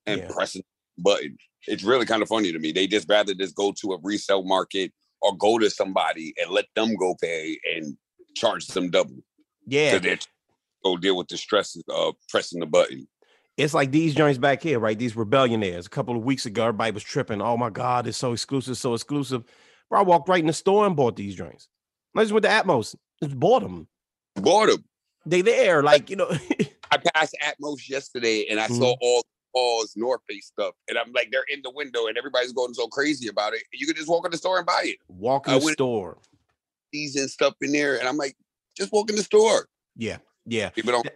and 0.06 0.20
Yeah. 0.20 0.28
pressing 0.30 0.62
the 0.96 1.02
button. 1.02 1.36
It's 1.66 1.82
really 1.82 2.06
kind 2.06 2.22
of 2.22 2.28
funny 2.28 2.52
to 2.52 2.58
me. 2.58 2.72
They 2.72 2.86
just 2.86 3.08
rather 3.08 3.34
just 3.34 3.54
go 3.54 3.72
to 3.80 3.92
a 3.92 3.98
resale 4.02 4.44
market 4.44 4.92
or 5.22 5.36
go 5.36 5.58
to 5.58 5.70
somebody 5.70 6.34
and 6.40 6.50
let 6.50 6.66
them 6.74 6.94
go 6.96 7.14
pay 7.20 7.58
and 7.74 7.96
charge 8.36 8.66
them 8.66 8.90
double. 8.90 9.16
yeah. 9.66 9.98
So 9.98 10.16
go 10.84 10.96
deal 10.98 11.16
with 11.16 11.28
the 11.28 11.38
stress 11.38 11.76
of 11.88 12.14
pressing 12.28 12.60
the 12.60 12.66
button. 12.66 13.08
it's 13.56 13.72
like 13.72 13.90
these 13.92 14.14
joints 14.14 14.36
back 14.38 14.62
here, 14.62 14.78
right? 14.78 14.98
These 14.98 15.14
rebellionaires. 15.14 15.86
A 15.86 15.90
couple 15.90 16.16
of 16.16 16.24
weeks 16.24 16.44
ago, 16.44 16.64
everybody 16.64 16.90
was 16.90 17.02
tripping. 17.04 17.40
Oh 17.40 17.56
my 17.56 17.70
God, 17.70 18.06
it's 18.06 18.18
so 18.18 18.32
exclusive, 18.32 18.76
so 18.76 18.92
exclusive. 18.92 19.44
Bro, 19.88 20.00
I 20.00 20.02
walked 20.02 20.28
right 20.28 20.40
in 20.40 20.46
the 20.48 20.52
store 20.52 20.86
and 20.86 20.94
bought 20.96 21.16
these 21.16 21.34
joints. 21.34 21.68
I 22.16 22.22
just 22.22 22.32
went 22.32 22.42
to 22.44 22.50
Atmos, 22.50 22.94
just 23.22 23.38
bought 23.38 23.62
them. 23.62 23.88
Bought 24.36 24.68
them. 24.68 24.84
They 25.24 25.40
there, 25.40 25.82
like 25.82 26.10
you 26.10 26.16
know. 26.16 26.30
I 26.94 27.10
passed 27.14 27.36
Atmos 27.42 27.88
yesterday 27.88 28.46
and 28.50 28.60
I 28.60 28.64
Mm-hmm. 28.64 28.74
saw 28.76 28.94
all 29.00 29.26
Paul's 29.54 29.94
North 29.96 30.20
Face 30.28 30.46
stuff. 30.46 30.74
And 30.88 30.98
I'm 30.98 31.12
like, 31.12 31.28
they're 31.30 31.44
in 31.52 31.60
the 31.62 31.70
window 31.70 32.06
and 32.06 32.16
everybody's 32.18 32.52
going 32.52 32.74
so 32.74 32.88
crazy 32.88 33.28
about 33.28 33.54
it. 33.54 33.62
You 33.72 33.86
could 33.86 33.96
just 33.96 34.08
walk 34.08 34.24
in 34.24 34.30
the 34.32 34.36
store 34.38 34.58
and 34.58 34.66
buy 34.66 34.82
it. 34.84 34.96
walk 35.08 35.46
in 35.48 35.54
I 35.54 35.58
the 35.58 35.72
store. 35.72 36.18
These 36.92 37.16
and 37.16 37.30
stuff 37.30 37.54
in 37.60 37.72
there. 37.72 37.98
And 37.98 38.08
I'm 38.08 38.16
like, 38.16 38.36
just 38.76 38.92
walk 38.92 39.10
in 39.10 39.16
the 39.16 39.22
store. 39.22 39.66
Yeah, 39.96 40.18
yeah, 40.46 40.70
People 40.70 40.92
don't 40.92 41.08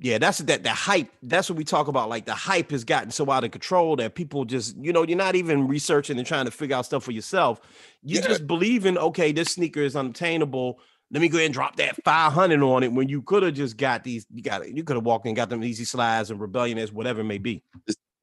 yeah. 0.00 0.18
That's 0.18 0.38
that. 0.38 0.62
The 0.62 0.70
hype. 0.70 1.10
That's 1.22 1.48
what 1.50 1.56
we 1.56 1.64
talk 1.64 1.88
about. 1.88 2.08
Like 2.08 2.26
the 2.26 2.34
hype 2.34 2.70
has 2.70 2.84
gotten 2.84 3.10
so 3.10 3.28
out 3.30 3.44
of 3.44 3.50
control 3.50 3.96
that 3.96 4.14
people 4.14 4.44
just, 4.44 4.76
you 4.76 4.92
know, 4.92 5.02
you're 5.02 5.16
not 5.18 5.34
even 5.34 5.66
researching 5.66 6.18
and 6.18 6.26
trying 6.26 6.44
to 6.44 6.50
figure 6.50 6.76
out 6.76 6.86
stuff 6.86 7.02
for 7.04 7.12
yourself. 7.12 7.60
You 8.02 8.20
Yeah. 8.20 8.28
just 8.28 8.46
believe 8.46 8.86
in, 8.86 8.96
okay, 8.98 9.32
this 9.32 9.48
sneaker 9.52 9.80
is 9.80 9.96
unobtainable. 9.96 10.78
Let 11.10 11.20
me 11.22 11.28
go 11.28 11.38
ahead 11.38 11.46
and 11.46 11.54
drop 11.54 11.76
that 11.76 11.96
500 12.04 12.62
on 12.62 12.82
it 12.82 12.92
when 12.92 13.08
you 13.08 13.22
could 13.22 13.42
have 13.42 13.54
just 13.54 13.76
got 13.78 14.04
these. 14.04 14.26
You 14.30 14.42
got 14.42 14.62
it. 14.62 14.76
You 14.76 14.84
could 14.84 14.96
have 14.96 15.04
walked 15.06 15.26
in, 15.26 15.34
got 15.34 15.48
them 15.48 15.62
Yeezy 15.62 15.86
slides 15.86 16.30
and 16.30 16.38
rebellionaires 16.38 16.92
whatever 16.92 17.20
it 17.22 17.24
may 17.24 17.38
be. 17.38 17.62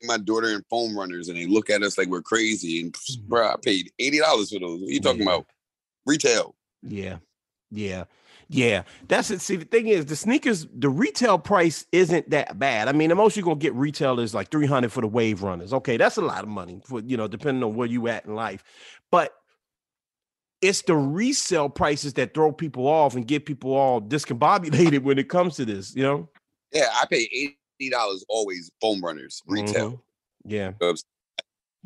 my 0.04 0.18
daughter 0.20 0.50
in 0.50 0.64
foam 0.70 0.96
runners 0.96 1.30
and 1.30 1.38
they 1.38 1.48
look 1.48 1.72
at 1.72 1.82
us 1.82 1.98
like 1.98 2.08
we're 2.10 2.22
crazy. 2.22 2.82
And 2.82 2.94
Mm-hmm. 2.94 3.28
bro, 3.28 3.48
I 3.48 3.56
paid 3.62 3.92
eighty 3.98 4.20
dollars 4.20 4.54
for 4.54 4.60
those. 4.60 4.82
What 4.82 4.90
are 4.90 4.94
you 4.94 5.00
talking 5.00 5.22
Yeah. 5.22 5.34
about? 5.34 5.46
Retail. 6.06 6.56
Yeah. 6.84 7.18
Yeah. 7.72 8.04
Yeah. 8.48 8.84
That's 9.08 9.32
it. 9.32 9.42
See, 9.42 9.56
the 9.56 9.66
thing 9.66 9.88
is, 9.88 10.06
the 10.06 10.16
sneakers, 10.16 10.68
the 10.72 10.90
retail 10.90 11.40
price 11.40 11.88
isn't 11.92 12.30
that 12.30 12.60
bad. 12.60 12.88
I 12.88 12.92
mean, 12.92 13.10
the 13.10 13.16
most 13.16 13.36
you're 13.36 13.44
gonna 13.44 13.56
get 13.56 13.74
retail 13.74 14.20
is 14.20 14.36
like 14.36 14.52
300 14.52 14.92
for 14.92 15.02
the 15.02 15.08
wave 15.08 15.42
runners. 15.42 15.74
Okay, 15.74 15.98
that's 15.98 16.18
a 16.18 16.22
lot 16.22 16.44
of 16.44 16.50
money 16.50 16.80
for 16.86 17.00
you 17.00 17.18
know, 17.18 17.28
depending 17.28 17.64
on 17.64 17.74
where 17.74 17.88
you 17.88 18.08
at 18.08 18.26
in 18.26 18.36
life. 18.36 18.64
But 19.10 19.34
it's 20.68 20.82
the 20.82 20.96
resale 20.96 21.70
prices 21.70 22.14
that 22.14 22.34
throw 22.34 22.52
people 22.52 22.88
off 22.88 23.16
and 23.16 23.28
get 23.28 23.46
people 23.46 23.74
all 23.74 24.02
discombobulated 24.02 25.04
when 25.04 25.18
it 25.20 25.30
comes 25.30 25.56
to 25.58 25.66
this, 25.66 25.96
you 25.96 26.04
know? 26.04 26.30
Yeah, 26.72 26.88
I 26.94 27.06
pay 27.06 27.30
eighty 27.32 27.90
dollars 27.90 28.26
always 28.28 28.72
foam 28.82 29.02
runners 29.04 29.42
retail. 29.48 29.92
Mhm. 29.92 30.02
Yeah. 30.46 30.72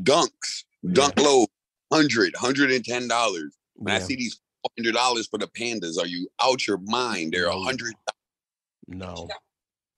Dunks, 0.02 0.64
dunk 0.94 1.20
low, 1.20 1.46
100 1.90 2.34
110 2.36 3.08
dollars. 3.08 3.56
When 3.76 3.94
I 3.96 4.00
see 4.00 4.16
these 4.16 4.40
hundred 4.78 4.94
dollars 4.94 5.28
for 5.28 5.38
the 5.38 5.48
pandas, 5.48 5.98
are 5.98 6.08
you 6.08 6.28
out 6.42 6.68
your 6.68 6.78
mind? 6.80 7.34
They're 7.34 7.48
a 7.48 7.54
No. 7.54 7.64
hundred. 7.64 7.94
No. 8.88 9.28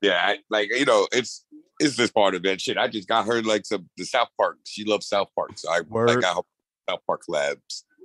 Yeah, 0.00 0.20
I, 0.24 0.38
like 0.50 0.70
you 0.76 0.84
know, 0.84 1.06
it's 1.12 1.44
it's 1.80 1.96
just 1.96 2.14
part 2.14 2.34
of 2.34 2.42
that 2.42 2.60
shit. 2.60 2.76
I 2.76 2.88
just 2.88 3.08
got 3.08 3.26
her 3.26 3.42
like 3.42 3.64
some 3.64 3.88
the 3.96 4.04
South 4.04 4.28
Park. 4.38 4.58
She 4.64 4.84
loves 4.84 5.06
South 5.06 5.28
Park, 5.34 5.52
so 5.56 5.70
I, 5.70 5.78
I 5.78 6.16
got 6.20 6.36
her 6.36 6.42
South 6.88 7.00
Park 7.06 7.22
labs. 7.28 7.84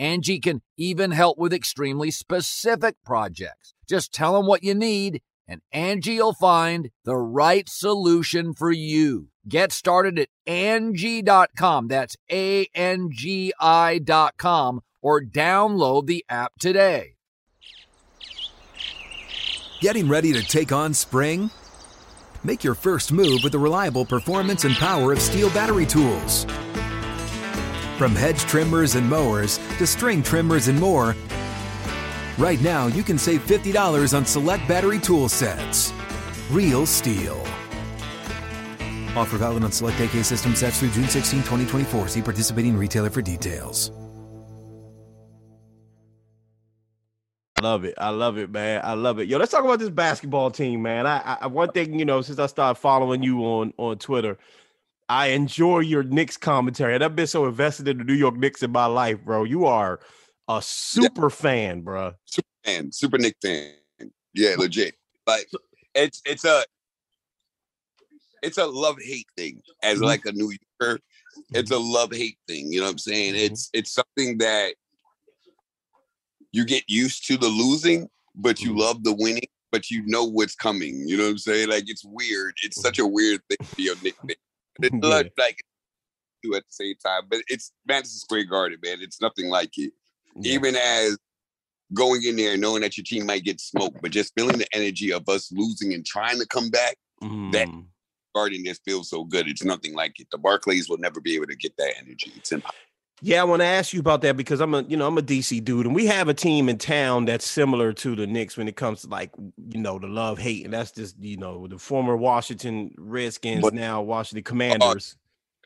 Angie 0.00 0.40
can 0.40 0.62
even 0.78 1.10
help 1.10 1.36
with 1.36 1.52
extremely 1.52 2.10
specific 2.10 2.96
projects. 3.04 3.74
Just 3.86 4.14
tell 4.14 4.32
them 4.32 4.46
what 4.46 4.64
you 4.64 4.74
need, 4.74 5.20
and 5.46 5.60
Angie'll 5.74 6.32
find 6.32 6.90
the 7.04 7.18
right 7.18 7.68
solution 7.68 8.54
for 8.54 8.72
you. 8.72 9.28
Get 9.46 9.72
started 9.72 10.18
at 10.18 10.28
Angie.com. 10.46 11.88
That's 11.88 12.16
A 12.32 12.66
N 12.74 13.10
G 13.12 13.52
I.com 13.60 14.80
or 15.02 15.22
download 15.22 16.06
the 16.06 16.24
app 16.30 16.52
today. 16.58 17.16
Getting 19.80 20.08
ready 20.08 20.32
to 20.32 20.42
take 20.42 20.72
on 20.72 20.94
spring? 20.94 21.50
Make 22.42 22.64
your 22.64 22.74
first 22.74 23.12
move 23.12 23.40
with 23.42 23.52
the 23.52 23.58
reliable 23.58 24.06
performance 24.06 24.64
and 24.64 24.74
power 24.76 25.12
of 25.12 25.18
STIHL 25.18 25.52
battery 25.52 25.84
tools. 25.84 26.46
From 28.00 28.14
hedge 28.14 28.40
trimmers 28.40 28.94
and 28.94 29.06
mowers 29.10 29.58
to 29.76 29.86
string 29.86 30.22
trimmers 30.22 30.68
and 30.68 30.80
more, 30.80 31.14
right 32.38 32.58
now 32.62 32.86
you 32.86 33.02
can 33.02 33.18
save 33.18 33.46
$50 33.46 34.16
on 34.16 34.24
select 34.24 34.66
battery 34.66 34.98
tool 34.98 35.28
sets. 35.28 35.92
Real 36.50 36.86
STIHL. 36.86 37.38
Offer 39.14 39.36
valid 39.36 39.64
on 39.64 39.70
select 39.70 40.00
AK 40.00 40.24
system 40.24 40.54
sets 40.54 40.80
through 40.80 40.92
June 40.92 41.08
16, 41.08 41.40
2024. 41.40 42.08
See 42.08 42.22
participating 42.22 42.74
retailer 42.74 43.10
for 43.10 43.20
details. 43.20 43.92
I 47.58 47.62
love 47.62 47.84
it. 47.84 47.92
I 47.98 48.08
love 48.08 48.38
it, 48.38 48.50
man. 48.50 48.80
I 48.82 48.94
love 48.94 49.18
it. 49.18 49.28
Yo, 49.28 49.36
let's 49.36 49.52
talk 49.52 49.62
about 49.62 49.78
this 49.78 49.90
basketball 49.90 50.50
team, 50.50 50.80
man. 50.80 51.06
I, 51.06 51.36
I 51.42 51.46
one 51.48 51.70
thing, 51.72 51.98
you 51.98 52.06
know, 52.06 52.22
since 52.22 52.38
I 52.38 52.46
started 52.46 52.80
following 52.80 53.22
you 53.22 53.40
on 53.40 53.74
on 53.76 53.98
Twitter, 53.98 54.38
I 55.10 55.26
enjoy 55.28 55.80
your 55.80 56.04
Knicks 56.04 56.36
commentary. 56.36 56.94
And 56.94 57.02
I've 57.02 57.16
been 57.16 57.26
so 57.26 57.46
invested 57.46 57.88
in 57.88 57.98
the 57.98 58.04
New 58.04 58.14
York 58.14 58.36
Knicks 58.36 58.62
in 58.62 58.70
my 58.70 58.86
life, 58.86 59.20
bro. 59.24 59.42
You 59.42 59.66
are 59.66 59.98
a 60.48 60.62
super 60.62 61.28
fan, 61.28 61.80
bro. 61.80 62.12
Super 62.26 62.46
fan, 62.64 62.92
super 62.92 63.18
Knick 63.18 63.36
fan. 63.42 63.72
Yeah, 64.34 64.54
legit. 64.56 64.94
Like 65.26 65.50
it's 65.96 66.22
it's 66.24 66.44
a 66.44 66.62
it's 68.44 68.56
a 68.58 68.66
love 68.66 68.98
hate 69.02 69.26
thing. 69.36 69.60
As 69.82 69.98
Mhm. 69.98 70.04
like 70.04 70.26
a 70.26 70.32
New 70.32 70.52
Yorker, 70.80 71.00
it's 71.54 71.72
a 71.72 71.78
love 71.78 72.12
hate 72.12 72.38
thing. 72.46 72.72
You 72.72 72.78
know 72.78 72.86
what 72.86 72.92
I'm 72.92 72.98
saying? 72.98 73.34
Mhm. 73.34 73.50
It's 73.50 73.68
it's 73.72 73.90
something 73.90 74.38
that 74.38 74.76
you 76.52 76.64
get 76.64 76.84
used 76.88 77.26
to 77.26 77.36
the 77.36 77.48
losing, 77.48 78.08
but 78.36 78.60
you 78.60 78.78
love 78.78 79.02
the 79.02 79.12
winning, 79.12 79.48
but 79.72 79.90
you 79.90 80.04
know 80.06 80.22
what's 80.24 80.54
coming. 80.54 81.08
You 81.08 81.16
know 81.16 81.24
what 81.24 81.30
I'm 81.30 81.38
saying? 81.38 81.68
Like 81.68 81.90
it's 81.90 82.04
weird. 82.04 82.54
It's 82.62 82.80
such 82.80 83.00
a 83.00 83.06
weird 83.06 83.40
thing 83.48 83.58
to 83.68 83.74
be 83.74 83.88
a 83.88 83.94
Knick 83.96 84.16
fan. 84.80 85.00
It's 85.02 85.06
Yeah. 85.38 85.44
like, 85.44 85.58
do 86.42 86.54
at 86.54 86.62
the 86.66 86.72
same 86.72 86.94
time, 87.04 87.22
but 87.30 87.40
it's 87.48 87.72
Madison 87.86 88.18
Square 88.18 88.44
Garden, 88.44 88.78
man. 88.82 88.98
It's 89.00 89.20
nothing 89.20 89.48
like 89.48 89.76
it. 89.76 89.92
Yeah. 90.36 90.52
Even 90.54 90.74
as 90.76 91.18
going 91.92 92.22
in 92.24 92.36
there 92.36 92.56
knowing 92.56 92.82
that 92.82 92.96
your 92.96 93.04
team 93.04 93.26
might 93.26 93.44
get 93.44 93.60
smoked, 93.60 94.00
but 94.00 94.10
just 94.12 94.32
feeling 94.34 94.56
the 94.58 94.66
energy 94.72 95.12
of 95.12 95.28
us 95.28 95.50
losing 95.52 95.92
and 95.92 96.06
trying 96.06 96.38
to 96.38 96.46
come 96.46 96.70
back, 96.70 96.96
that- 97.20 97.68
Mm. 97.68 97.86
Garden 98.34 98.64
just 98.64 98.82
feels 98.84 99.10
so 99.10 99.24
good. 99.24 99.48
It's 99.48 99.64
nothing 99.64 99.92
like 99.92 100.20
it. 100.20 100.28
The 100.30 100.38
Barclays 100.38 100.88
will 100.88 100.98
never 100.98 101.20
be 101.20 101.34
able 101.34 101.48
to 101.48 101.56
get 101.56 101.76
that 101.78 101.94
energy. 101.98 102.32
It's 102.36 102.52
impossible. 102.52 102.78
Yeah, 103.22 103.40
I 103.40 103.44
want 103.44 103.60
to 103.60 103.66
ask 103.66 103.92
you 103.92 104.00
about 104.00 104.22
that 104.22 104.36
because 104.36 104.60
I'm 104.60 104.74
a, 104.74 104.82
you 104.82 104.96
know, 104.96 105.06
I'm 105.06 105.18
a 105.18 105.22
DC 105.22 105.62
dude, 105.64 105.86
and 105.86 105.94
we 105.94 106.06
have 106.06 106.28
a 106.28 106.34
team 106.34 106.68
in 106.68 106.78
town 106.78 107.26
that's 107.26 107.46
similar 107.46 107.92
to 107.94 108.16
the 108.16 108.26
Knicks 108.26 108.56
when 108.56 108.68
it 108.68 108.76
comes 108.76 109.02
to 109.02 109.08
like, 109.08 109.30
you 109.68 109.80
know, 109.80 109.98
the 109.98 110.06
love 110.06 110.38
hate, 110.38 110.64
and 110.64 110.72
that's 110.72 110.92
just, 110.92 111.16
you 111.20 111.36
know, 111.36 111.66
the 111.66 111.78
former 111.78 112.16
Washington 112.16 112.94
Redskins, 112.96 113.62
But- 113.62 113.74
now 113.74 114.00
Washington 114.02 114.42
oh, 114.44 114.46
oh, 114.46 114.50
Commanders. 114.50 115.16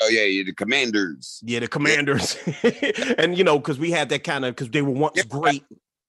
Oh 0.02 0.08
yeah, 0.08 0.24
yeah, 0.24 0.42
the 0.42 0.52
Commanders, 0.52 1.40
yeah, 1.44 1.60
the 1.60 1.68
Commanders, 1.68 2.36
and 3.16 3.38
you 3.38 3.44
know, 3.44 3.60
because 3.60 3.78
we 3.78 3.92
had 3.92 4.08
that 4.08 4.24
kind 4.24 4.44
of 4.44 4.56
because 4.56 4.70
they 4.70 4.82
were 4.82 4.90
once 4.90 5.16
Yeah, 5.16 5.22
great. 5.28 5.62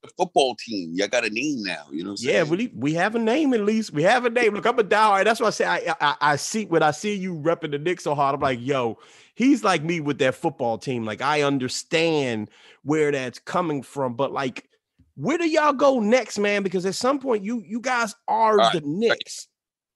The 0.06 0.14
football 0.18 0.56
team. 0.56 0.92
Y'all 0.94 1.08
got 1.08 1.26
a 1.26 1.30
name 1.30 1.64
now. 1.64 1.86
You 1.92 2.04
know. 2.04 2.12
What 2.12 2.22
I'm 2.22 2.30
Yeah, 2.30 2.44
we 2.44 2.72
we 2.76 2.94
have 2.94 3.16
a 3.16 3.20
name 3.20 3.54
at 3.54 3.62
least. 3.62 3.92
We 3.92 4.04
have 4.04 4.26
a 4.26 4.30
name. 4.30 4.54
Look, 4.54 4.66
I'm 4.66 4.80
a 4.80 4.84
diehard. 4.84 5.26
That's 5.26 5.40
why 5.40 5.48
I 5.48 5.52
say 5.52 5.66
I, 5.66 5.96
I 6.02 6.16
I 6.22 6.36
see 6.36 6.66
when 6.66 6.84
I 6.84 6.92
see 6.92 7.16
you 7.16 7.36
repping 7.36 7.72
the 7.72 7.80
Knicks 7.80 8.04
so 8.04 8.16
hard. 8.16 8.36
I'm 8.36 8.42
like, 8.42 8.60
yo, 8.62 8.98
he's 9.36 9.64
like 9.64 9.84
me 9.84 10.00
with 10.00 10.18
that 10.20 10.36
football 10.36 10.78
team. 10.78 11.06
Like 11.06 11.22
I 11.22 11.42
understand 11.42 12.50
where 12.84 13.12
that's 13.12 13.40
coming 13.40 13.84
from, 13.84 14.16
but 14.16 14.32
like, 14.32 14.70
where 15.16 15.38
do 15.38 15.48
y'all 15.48 15.74
go 15.74 16.00
next, 16.00 16.40
man? 16.40 16.64
Because 16.64 16.86
at 16.86 16.96
some 16.96 17.20
point, 17.20 17.44
you 17.44 17.64
you 17.66 17.80
guys 17.80 18.16
are 18.28 18.60
All 18.60 18.72
the 18.72 18.82
Knicks. 18.84 19.48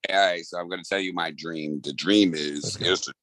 All 0.10 0.15
right, 0.15 0.45
so 0.45 0.58
I'm 0.58 0.69
gonna 0.69 0.84
tell 0.84 1.00
you 1.00 1.13
my 1.13 1.32
dream. 1.32 1.82
The 1.84 1.93
dream 1.93 2.34
is 2.34 2.80
Let's 2.80 3.06
the, 3.06 3.13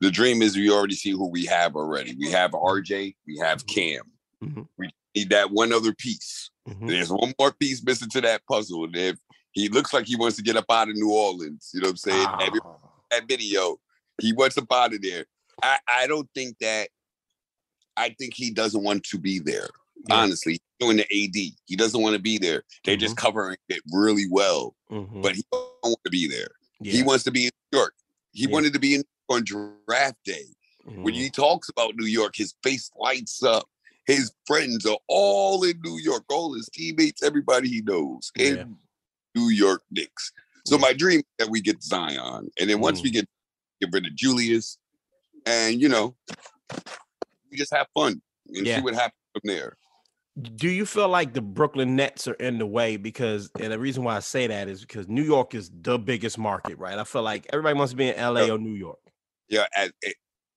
the 0.00 0.10
dream 0.10 0.42
is 0.42 0.56
we 0.56 0.70
already 0.70 0.94
see 0.94 1.10
who 1.10 1.28
we 1.28 1.44
have 1.46 1.74
already. 1.74 2.14
We 2.18 2.30
have 2.30 2.52
RJ, 2.52 3.16
we 3.26 3.38
have 3.38 3.66
Cam. 3.66 4.02
Mhm. 4.42 4.68
We 4.76 4.90
need 5.16 5.30
that 5.30 5.50
one 5.50 5.72
other 5.72 5.92
piece. 5.92 6.50
Mhm. 6.68 6.88
There's 6.88 7.10
one 7.10 7.34
more 7.38 7.52
piece 7.52 7.82
missing 7.82 8.10
to 8.10 8.20
that 8.22 8.42
puzzle. 8.46 8.84
And 8.84 8.96
if 8.96 9.18
he 9.52 9.68
looks 9.68 9.92
like 9.92 10.06
he 10.06 10.16
wants 10.16 10.36
to 10.36 10.42
get 10.42 10.56
up 10.56 10.66
out 10.70 10.88
of 10.88 10.94
New 10.94 11.10
Orleans, 11.10 11.70
you 11.72 11.80
know 11.80 11.86
what 11.86 11.92
I'm 11.92 11.96
saying? 11.96 12.28
Every 12.40 12.60
Ah. 12.64 12.76
that 13.10 13.26
video, 13.26 13.80
he 14.20 14.32
wants 14.32 14.58
up 14.58 14.70
out 14.72 14.94
of 14.94 15.02
there. 15.02 15.26
I, 15.62 15.78
I 15.88 16.06
don't 16.06 16.28
think 16.34 16.58
that 16.60 16.90
I 17.96 18.10
think 18.10 18.34
he 18.34 18.50
doesn't 18.50 18.82
want 18.82 19.04
to 19.04 19.18
be 19.18 19.38
there. 19.38 19.70
Yeah. 20.08 20.16
Honestly, 20.16 20.60
doing 20.78 20.98
the 20.98 21.04
AD, 21.04 21.56
he 21.64 21.76
doesn't 21.76 22.00
want 22.00 22.14
to 22.14 22.20
be 22.20 22.38
there. 22.38 22.62
They're 22.84 22.94
mm-hmm. 22.94 23.00
just 23.00 23.16
covering 23.16 23.56
it 23.68 23.80
really 23.90 24.26
well, 24.30 24.76
mm-hmm. 24.90 25.22
but 25.22 25.34
he 25.34 25.44
don't 25.50 25.72
want 25.82 26.04
to 26.04 26.10
be 26.10 26.28
there. 26.28 26.50
Yeah. 26.80 26.92
He 26.92 27.02
wants 27.02 27.24
to 27.24 27.30
be 27.30 27.46
in 27.46 27.50
New 27.72 27.78
York. 27.78 27.94
He 28.32 28.44
yeah. 28.44 28.50
wanted 28.50 28.74
to 28.74 28.78
be 28.78 28.96
in 28.96 29.04
on 29.28 29.44
draft 29.44 30.18
day. 30.24 30.44
Mm-hmm. 30.86 31.02
When 31.02 31.14
he 31.14 31.30
talks 31.30 31.68
about 31.68 31.96
New 31.96 32.06
York, 32.06 32.34
his 32.36 32.54
face 32.62 32.90
lights 32.96 33.42
up. 33.42 33.68
His 34.06 34.32
friends 34.46 34.86
are 34.86 34.98
all 35.08 35.64
in 35.64 35.80
New 35.82 35.98
York, 35.98 36.24
all 36.30 36.54
his 36.54 36.68
teammates, 36.72 37.22
everybody 37.22 37.68
he 37.68 37.82
knows 37.82 38.30
in 38.38 38.76
New 39.34 39.48
York 39.48 39.82
Knicks. 39.90 40.32
So 40.64 40.78
my 40.78 40.92
dream 40.92 41.22
that 41.38 41.48
we 41.48 41.60
get 41.60 41.82
Zion, 41.82 42.50
and 42.58 42.70
then 42.70 42.80
once 42.80 43.02
we 43.02 43.10
mm. 43.10 43.14
get 43.14 43.28
get 43.80 43.90
rid 43.92 44.06
of 44.06 44.14
Julius, 44.14 44.78
and 45.44 45.80
you 45.80 45.88
know, 45.88 46.16
we 47.50 47.56
just 47.56 47.72
have 47.72 47.86
fun 47.94 48.20
and 48.48 48.66
see 48.66 48.80
what 48.80 48.94
happens 48.94 49.14
from 49.32 49.42
there. 49.44 49.76
Do 50.56 50.68
you 50.68 50.84
feel 50.84 51.08
like 51.08 51.32
the 51.32 51.40
Brooklyn 51.40 51.96
Nets 51.96 52.28
are 52.28 52.34
in 52.34 52.58
the 52.58 52.66
way? 52.66 52.96
Because 52.96 53.50
and 53.58 53.72
the 53.72 53.78
reason 53.78 54.04
why 54.04 54.16
I 54.16 54.20
say 54.20 54.46
that 54.46 54.68
is 54.68 54.82
because 54.82 55.08
New 55.08 55.22
York 55.22 55.54
is 55.54 55.70
the 55.80 55.98
biggest 55.98 56.36
market, 56.36 56.78
right? 56.78 56.98
I 56.98 57.04
feel 57.04 57.22
like 57.22 57.46
everybody 57.52 57.76
wants 57.76 57.92
to 57.92 57.96
be 57.96 58.08
in 58.08 58.16
LA 58.16 58.52
or 58.52 58.58
New 58.58 58.74
York. 58.74 58.98
Yeah, 59.48 59.66
as, 59.74 59.92
as 60.04 60.12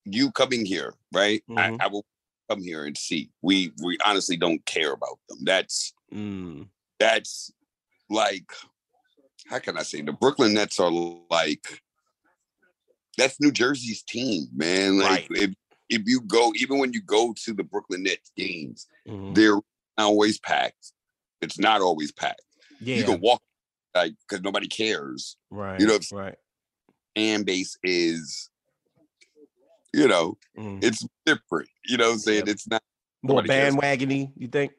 you 0.05 0.31
coming 0.31 0.65
here, 0.65 0.93
right? 1.13 1.43
Mm-hmm. 1.49 1.75
I, 1.79 1.85
I, 1.85 1.87
will 1.87 2.05
come 2.49 2.61
here 2.61 2.85
and 2.85 2.97
see. 2.97 3.29
We 3.41 3.71
we 3.83 3.97
honestly 4.05 4.37
don't 4.37 4.63
care 4.65 4.93
about 4.93 5.19
them. 5.27 5.39
That's 5.43 5.93
mm. 6.13 6.67
that's 6.99 7.51
like 8.09 8.51
how 9.47 9.59
can 9.59 9.77
I 9.77 9.83
say 9.83 10.01
the 10.01 10.13
Brooklyn 10.13 10.53
Nets 10.53 10.79
are 10.79 10.91
like 11.29 11.65
that's 13.17 13.39
New 13.39 13.51
Jersey's 13.51 14.03
team, 14.03 14.47
man. 14.53 14.99
Like 14.99 15.27
right. 15.29 15.31
if 15.31 15.53
if 15.89 16.03
you 16.05 16.21
go, 16.21 16.51
even 16.55 16.77
when 16.77 16.93
you 16.93 17.01
go 17.01 17.33
to 17.45 17.53
the 17.53 17.63
Brooklyn 17.63 18.03
Nets 18.03 18.31
games, 18.37 18.87
mm-hmm. 19.07 19.33
they're 19.33 19.59
always 19.97 20.39
packed. 20.39 20.93
It's 21.41 21.59
not 21.59 21.81
always 21.81 22.11
packed. 22.11 22.41
Yeah. 22.79 22.97
You 22.97 23.03
can 23.03 23.19
walk 23.19 23.41
like 23.95 24.13
because 24.27 24.43
nobody 24.43 24.67
cares. 24.67 25.35
Right. 25.49 25.79
You 25.79 25.87
know, 25.87 25.99
right. 26.13 26.35
Fan 27.15 27.43
base 27.43 27.77
is, 27.83 28.49
you 29.93 30.07
know, 30.07 30.37
mm. 30.57 30.83
it's 30.83 31.05
different. 31.25 31.69
You 31.85 31.97
know 31.97 32.07
what 32.07 32.13
I'm 32.13 32.19
saying? 32.19 32.39
Yep. 32.39 32.47
It's 32.47 32.67
not 32.67 32.81
more 33.23 33.41
bandwagony, 33.41 34.31
you 34.35 34.47
think? 34.47 34.71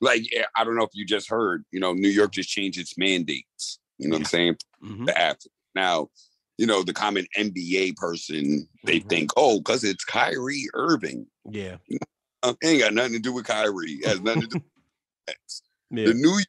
Like, 0.00 0.22
I 0.56 0.64
don't 0.64 0.76
know 0.76 0.84
if 0.84 0.94
you 0.94 1.04
just 1.04 1.28
heard, 1.28 1.64
you 1.70 1.80
know, 1.80 1.92
New 1.92 2.08
York 2.08 2.32
just 2.32 2.48
changed 2.48 2.78
its 2.78 2.96
mandates. 2.96 3.78
You 3.98 4.08
know 4.08 4.14
yeah. 4.14 4.18
what 4.18 4.20
I'm 4.20 4.24
saying? 4.24 4.56
Mm-hmm. 4.82 5.04
The 5.04 5.20
app. 5.20 5.38
Now, 5.74 6.08
you 6.56 6.66
know, 6.66 6.82
the 6.82 6.94
common 6.94 7.26
NBA 7.36 7.96
person, 7.96 8.66
they 8.84 8.98
mm-hmm. 8.98 9.08
think, 9.08 9.30
oh, 9.36 9.58
because 9.58 9.84
it's 9.84 10.04
Kyrie 10.04 10.68
Irving. 10.74 11.26
Yeah. 11.50 11.76
Uh, 12.42 12.54
ain't 12.64 12.80
got 12.80 12.94
nothing 12.94 13.12
to 13.12 13.18
do 13.18 13.32
with 13.32 13.46
Kyrie. 13.46 13.98
It 14.02 14.08
has 14.08 14.20
nothing 14.20 14.42
to 14.42 14.48
do 14.48 14.54
with 15.26 15.36
yeah. 15.90 16.06
The 16.06 16.14
New 16.14 16.40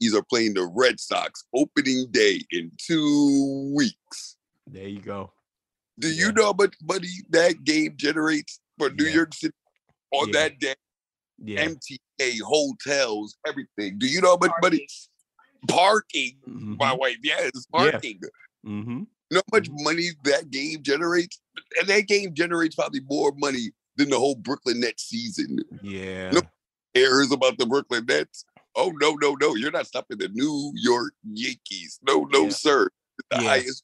Yankees 0.00 0.16
are 0.16 0.24
playing 0.28 0.54
the 0.54 0.70
Red 0.74 0.98
Sox 0.98 1.44
opening 1.54 2.06
day 2.10 2.42
in 2.50 2.72
two 2.78 3.72
weeks. 3.76 4.36
There 4.66 4.88
you 4.88 5.00
go. 5.00 5.32
Do 5.98 6.08
yeah. 6.08 6.26
you 6.26 6.32
know 6.32 6.46
how 6.46 6.54
much 6.58 6.74
money 6.82 7.08
that 7.30 7.64
game 7.64 7.94
generates 7.96 8.60
for 8.78 8.90
New 8.90 9.06
yeah. 9.06 9.14
York 9.14 9.34
City 9.34 9.54
on 10.12 10.30
that 10.32 10.58
day? 10.58 10.74
Yeah. 11.38 11.68
MTA, 11.68 12.40
hotels, 12.40 13.36
everything. 13.46 13.98
Do 13.98 14.06
you 14.06 14.20
know 14.20 14.30
how 14.30 14.38
much 14.38 14.52
money? 14.62 14.86
Parking, 15.68 16.36
mm-hmm. 16.48 16.74
my 16.78 16.92
wife. 16.92 17.16
Yes, 17.22 17.50
parking. 17.72 18.20
Mm-hmm. 18.66 18.98
You 18.98 19.34
know 19.34 19.42
how 19.52 19.56
much 19.56 19.68
mm-hmm. 19.68 19.84
money 19.84 20.08
that 20.24 20.50
game 20.50 20.82
generates? 20.82 21.40
And 21.80 21.88
that 21.88 22.06
game 22.06 22.34
generates 22.34 22.74
probably 22.74 23.00
more 23.08 23.32
money 23.36 23.70
than 23.96 24.10
the 24.10 24.18
whole 24.18 24.36
Brooklyn 24.36 24.80
Nets 24.80 25.04
season. 25.08 25.58
Yeah. 25.82 26.30
No 26.30 26.42
cares 26.94 27.32
about 27.32 27.58
the 27.58 27.66
Brooklyn 27.66 28.06
Nets. 28.06 28.44
Oh 28.76 28.92
no, 29.00 29.14
no, 29.20 29.36
no. 29.40 29.54
You're 29.54 29.72
not 29.72 29.86
stopping 29.86 30.18
the 30.18 30.28
New 30.28 30.72
York 30.74 31.12
Yankees. 31.24 31.98
No, 32.02 32.28
no, 32.32 32.44
yeah. 32.44 32.50
sir. 32.50 32.88
The 33.30 33.42
yeah. 33.42 33.48
highest 33.48 33.82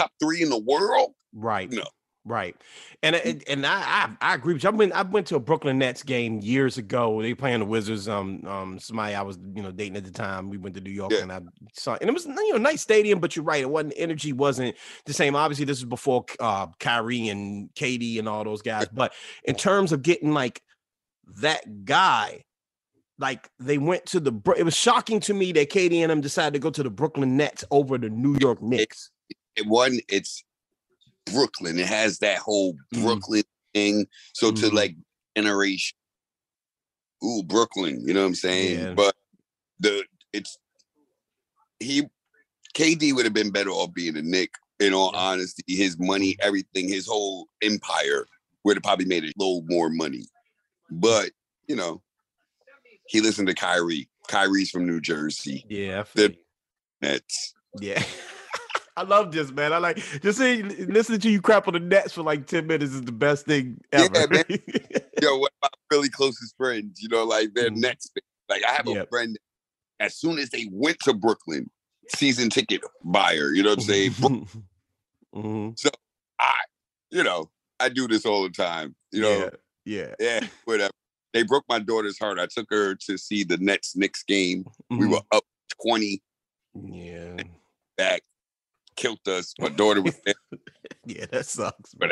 top 0.00 0.12
three 0.20 0.42
in 0.42 0.50
the 0.50 0.58
world. 0.58 1.14
Right. 1.32 1.70
No. 1.70 1.84
Right, 2.26 2.54
and 3.02 3.16
and, 3.16 3.42
and 3.48 3.66
I, 3.66 3.80
I, 3.80 4.16
I 4.20 4.34
agree 4.34 4.52
with 4.52 4.62
you. 4.62 4.68
I 4.68 4.72
went 4.72 4.92
I 4.92 5.00
went 5.00 5.26
to 5.28 5.36
a 5.36 5.40
Brooklyn 5.40 5.78
Nets 5.78 6.02
game 6.02 6.40
years 6.40 6.76
ago. 6.76 7.22
They 7.22 7.32
playing 7.32 7.60
the 7.60 7.64
Wizards. 7.64 8.10
Um, 8.10 8.44
um, 8.46 8.78
somebody 8.78 9.14
I 9.14 9.22
was 9.22 9.38
you 9.54 9.62
know 9.62 9.70
dating 9.72 9.96
at 9.96 10.04
the 10.04 10.10
time. 10.10 10.50
We 10.50 10.58
went 10.58 10.74
to 10.74 10.82
New 10.82 10.90
York, 10.90 11.12
yeah. 11.12 11.22
and 11.22 11.32
I 11.32 11.40
saw, 11.72 11.96
and 11.98 12.10
it 12.10 12.12
was 12.12 12.26
you 12.26 12.52
know 12.52 12.58
nice 12.58 12.82
stadium. 12.82 13.20
But 13.20 13.36
you're 13.36 13.44
right, 13.44 13.62
it 13.62 13.70
wasn't 13.70 13.94
energy 13.96 14.34
wasn't 14.34 14.76
the 15.06 15.14
same. 15.14 15.34
Obviously, 15.34 15.64
this 15.64 15.78
is 15.78 15.86
before 15.86 16.26
uh 16.40 16.66
Kyrie 16.78 17.28
and 17.28 17.70
KD 17.74 18.18
and 18.18 18.28
all 18.28 18.44
those 18.44 18.60
guys. 18.60 18.86
But 18.92 19.14
in 19.44 19.54
terms 19.54 19.90
of 19.90 20.02
getting 20.02 20.32
like 20.32 20.60
that 21.40 21.86
guy, 21.86 22.44
like 23.18 23.48
they 23.58 23.78
went 23.78 24.04
to 24.06 24.20
the. 24.20 24.38
It 24.58 24.64
was 24.64 24.76
shocking 24.76 25.20
to 25.20 25.32
me 25.32 25.52
that 25.52 25.70
KD 25.70 26.02
and 26.02 26.10
them 26.10 26.20
decided 26.20 26.52
to 26.52 26.58
go 26.58 26.68
to 26.68 26.82
the 26.82 26.90
Brooklyn 26.90 27.38
Nets 27.38 27.64
over 27.70 27.96
the 27.96 28.10
New 28.10 28.36
York 28.40 28.60
Knicks. 28.60 29.10
Wasn't. 29.66 30.02
It's 30.08 30.44
Brooklyn. 31.32 31.78
It 31.78 31.86
has 31.86 32.18
that 32.18 32.38
whole 32.38 32.74
mm-hmm. 32.74 33.04
Brooklyn 33.04 33.42
mm. 33.42 33.74
thing. 33.74 34.06
So 34.34 34.50
mm. 34.50 34.60
to 34.60 34.74
like 34.74 34.96
generation, 35.36 35.96
ooh, 37.24 37.42
Brooklyn, 37.42 38.06
you 38.06 38.14
know 38.14 38.20
what 38.20 38.28
I'm 38.28 38.34
saying? 38.34 38.80
Yeah. 38.80 38.94
But 38.94 39.14
the 39.78 40.04
it's 40.32 40.58
he 41.78 42.08
KD 42.74 43.14
would 43.14 43.24
have 43.24 43.34
been 43.34 43.50
better 43.50 43.70
off 43.70 43.92
being 43.92 44.16
a 44.16 44.22
Knick. 44.22 44.54
in 44.78 44.94
all 44.94 45.10
yeah. 45.12 45.20
honesty. 45.20 45.62
His 45.66 45.98
money, 45.98 46.36
everything, 46.40 46.88
his 46.88 47.06
whole 47.06 47.48
empire 47.62 48.26
would 48.64 48.76
have 48.76 48.82
probably 48.82 49.06
made 49.06 49.24
a 49.24 49.32
little 49.36 49.62
more 49.66 49.90
money. 49.90 50.24
But, 50.90 51.30
you 51.66 51.76
know, 51.76 52.02
he 53.06 53.20
listened 53.20 53.48
to 53.48 53.54
Kyrie. 53.54 54.08
Kyrie's 54.28 54.70
from 54.70 54.86
New 54.86 55.00
Jersey. 55.00 55.64
Yeah. 55.68 56.04
The 56.14 56.36
Nets. 57.00 57.54
Yeah. 57.80 58.02
I 58.96 59.02
love 59.02 59.32
this, 59.32 59.50
man. 59.50 59.72
I 59.72 59.78
like 59.78 59.96
just 60.20 60.38
saying, 60.38 60.68
listening 60.88 61.20
to 61.20 61.30
you 61.30 61.40
crap 61.40 61.68
on 61.68 61.74
the 61.74 61.80
Nets 61.80 62.12
for 62.12 62.22
like 62.22 62.46
10 62.46 62.66
minutes 62.66 62.92
is 62.92 63.02
the 63.02 63.12
best 63.12 63.46
thing 63.46 63.80
ever. 63.92 64.10
Yeah, 64.14 64.26
man. 64.30 64.44
Yo, 65.22 65.36
of 65.36 65.48
my 65.62 65.68
really 65.90 66.08
closest 66.08 66.56
friends, 66.56 67.00
you 67.00 67.08
know, 67.08 67.24
like 67.24 67.54
they're 67.54 67.70
mm-hmm. 67.70 67.80
Nets. 67.80 68.10
Like 68.48 68.62
I 68.66 68.72
have 68.72 68.88
a 68.88 68.92
yep. 68.92 69.08
friend, 69.08 69.38
as 70.00 70.16
soon 70.16 70.38
as 70.38 70.50
they 70.50 70.66
went 70.70 70.98
to 71.00 71.14
Brooklyn, 71.14 71.70
season 72.14 72.50
ticket 72.50 72.80
buyer, 73.04 73.52
you 73.52 73.62
know 73.62 73.70
what 73.70 73.78
I'm 73.78 73.84
saying? 73.84 74.10
mm-hmm. 75.34 75.70
So 75.76 75.90
I, 76.40 76.54
you 77.10 77.22
know, 77.22 77.50
I 77.78 77.88
do 77.88 78.08
this 78.08 78.26
all 78.26 78.42
the 78.42 78.50
time, 78.50 78.94
you 79.12 79.22
know. 79.22 79.38
Yeah. 79.38 79.50
Yeah, 79.84 80.14
yeah 80.20 80.46
whatever. 80.64 80.92
They 81.32 81.44
broke 81.44 81.64
my 81.68 81.78
daughter's 81.78 82.18
heart. 82.18 82.38
I 82.38 82.46
took 82.46 82.66
her 82.70 82.94
to 82.94 83.16
see 83.16 83.44
the 83.44 83.56
Nets 83.58 83.96
Knicks 83.96 84.24
game. 84.24 84.64
Mm-hmm. 84.64 84.98
We 84.98 85.06
were 85.06 85.22
up 85.32 85.44
20. 85.82 86.20
Yeah. 86.74 87.36
Back 87.96 88.22
killed 89.00 89.26
us. 89.26 89.54
My 89.58 89.68
daughter 89.68 90.02
was 90.02 90.14
yeah, 91.06 91.26
that 91.30 91.46
sucks, 91.46 91.94
uh, 91.94 92.06
bro. 92.06 92.08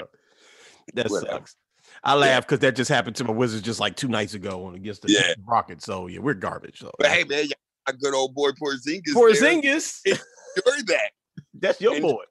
That 0.94 1.11
Whatever. 1.11 1.33
sucks. 1.33 1.57
I 2.03 2.14
laugh 2.14 2.46
because 2.46 2.62
yeah. 2.62 2.70
that 2.70 2.77
just 2.77 2.90
happened 2.90 3.16
to 3.16 3.24
my 3.24 3.33
Wizards 3.33 3.62
just 3.62 3.81
like 3.81 3.96
two 3.96 4.09
nights 4.09 4.35
ago 4.35 4.64
on 4.66 4.74
against 4.74 5.03
the 5.03 5.12
yeah. 5.12 5.35
Rockets. 5.46 5.85
So 5.85 6.07
yeah, 6.07 6.20
we're 6.20 6.35
garbage. 6.35 6.79
So. 6.79 6.90
But 6.98 7.09
hey, 7.09 7.24
man, 7.24 7.46
a 7.87 7.92
good 7.92 8.14
old 8.14 8.35
boy 8.35 8.51
Porzingis. 8.51 9.14
Porzingis, 9.14 10.01
enjoy 10.07 10.83
that. 10.87 11.11
That's 11.55 11.81
your 11.81 11.96
enjoy. 11.96 12.09
boy. 12.09 12.22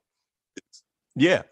Yeah. 1.14 1.42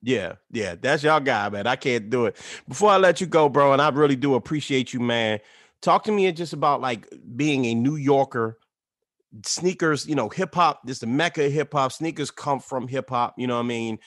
Yeah, 0.00 0.34
yeah, 0.52 0.76
that's 0.80 1.02
y'all 1.02 1.18
guy, 1.18 1.48
man. 1.48 1.66
I 1.66 1.74
can't 1.74 2.08
do 2.08 2.26
it. 2.26 2.36
Before 2.68 2.90
I 2.90 2.98
let 2.98 3.20
you 3.20 3.26
go, 3.26 3.48
bro, 3.48 3.72
and 3.72 3.82
I 3.82 3.88
really 3.88 4.14
do 4.14 4.36
appreciate 4.36 4.92
you, 4.92 5.00
man. 5.00 5.40
Talk 5.82 6.04
to 6.04 6.12
me 6.12 6.30
just 6.30 6.52
about 6.52 6.80
like 6.80 7.12
being 7.34 7.64
a 7.64 7.74
New 7.74 7.96
Yorker 7.96 8.58
sneakers, 9.44 10.06
you 10.06 10.14
know, 10.14 10.28
hip 10.28 10.54
hop, 10.54 10.80
this 10.84 10.96
is 10.96 11.00
the 11.00 11.06
mecca 11.06 11.46
of 11.46 11.52
hip 11.52 11.72
hop. 11.72 11.92
Sneakers 11.92 12.30
come 12.30 12.60
from 12.60 12.88
hip 12.88 13.10
hop, 13.10 13.34
you 13.38 13.46
know 13.46 13.56
what 13.56 13.64
I 13.64 13.66
mean? 13.66 13.98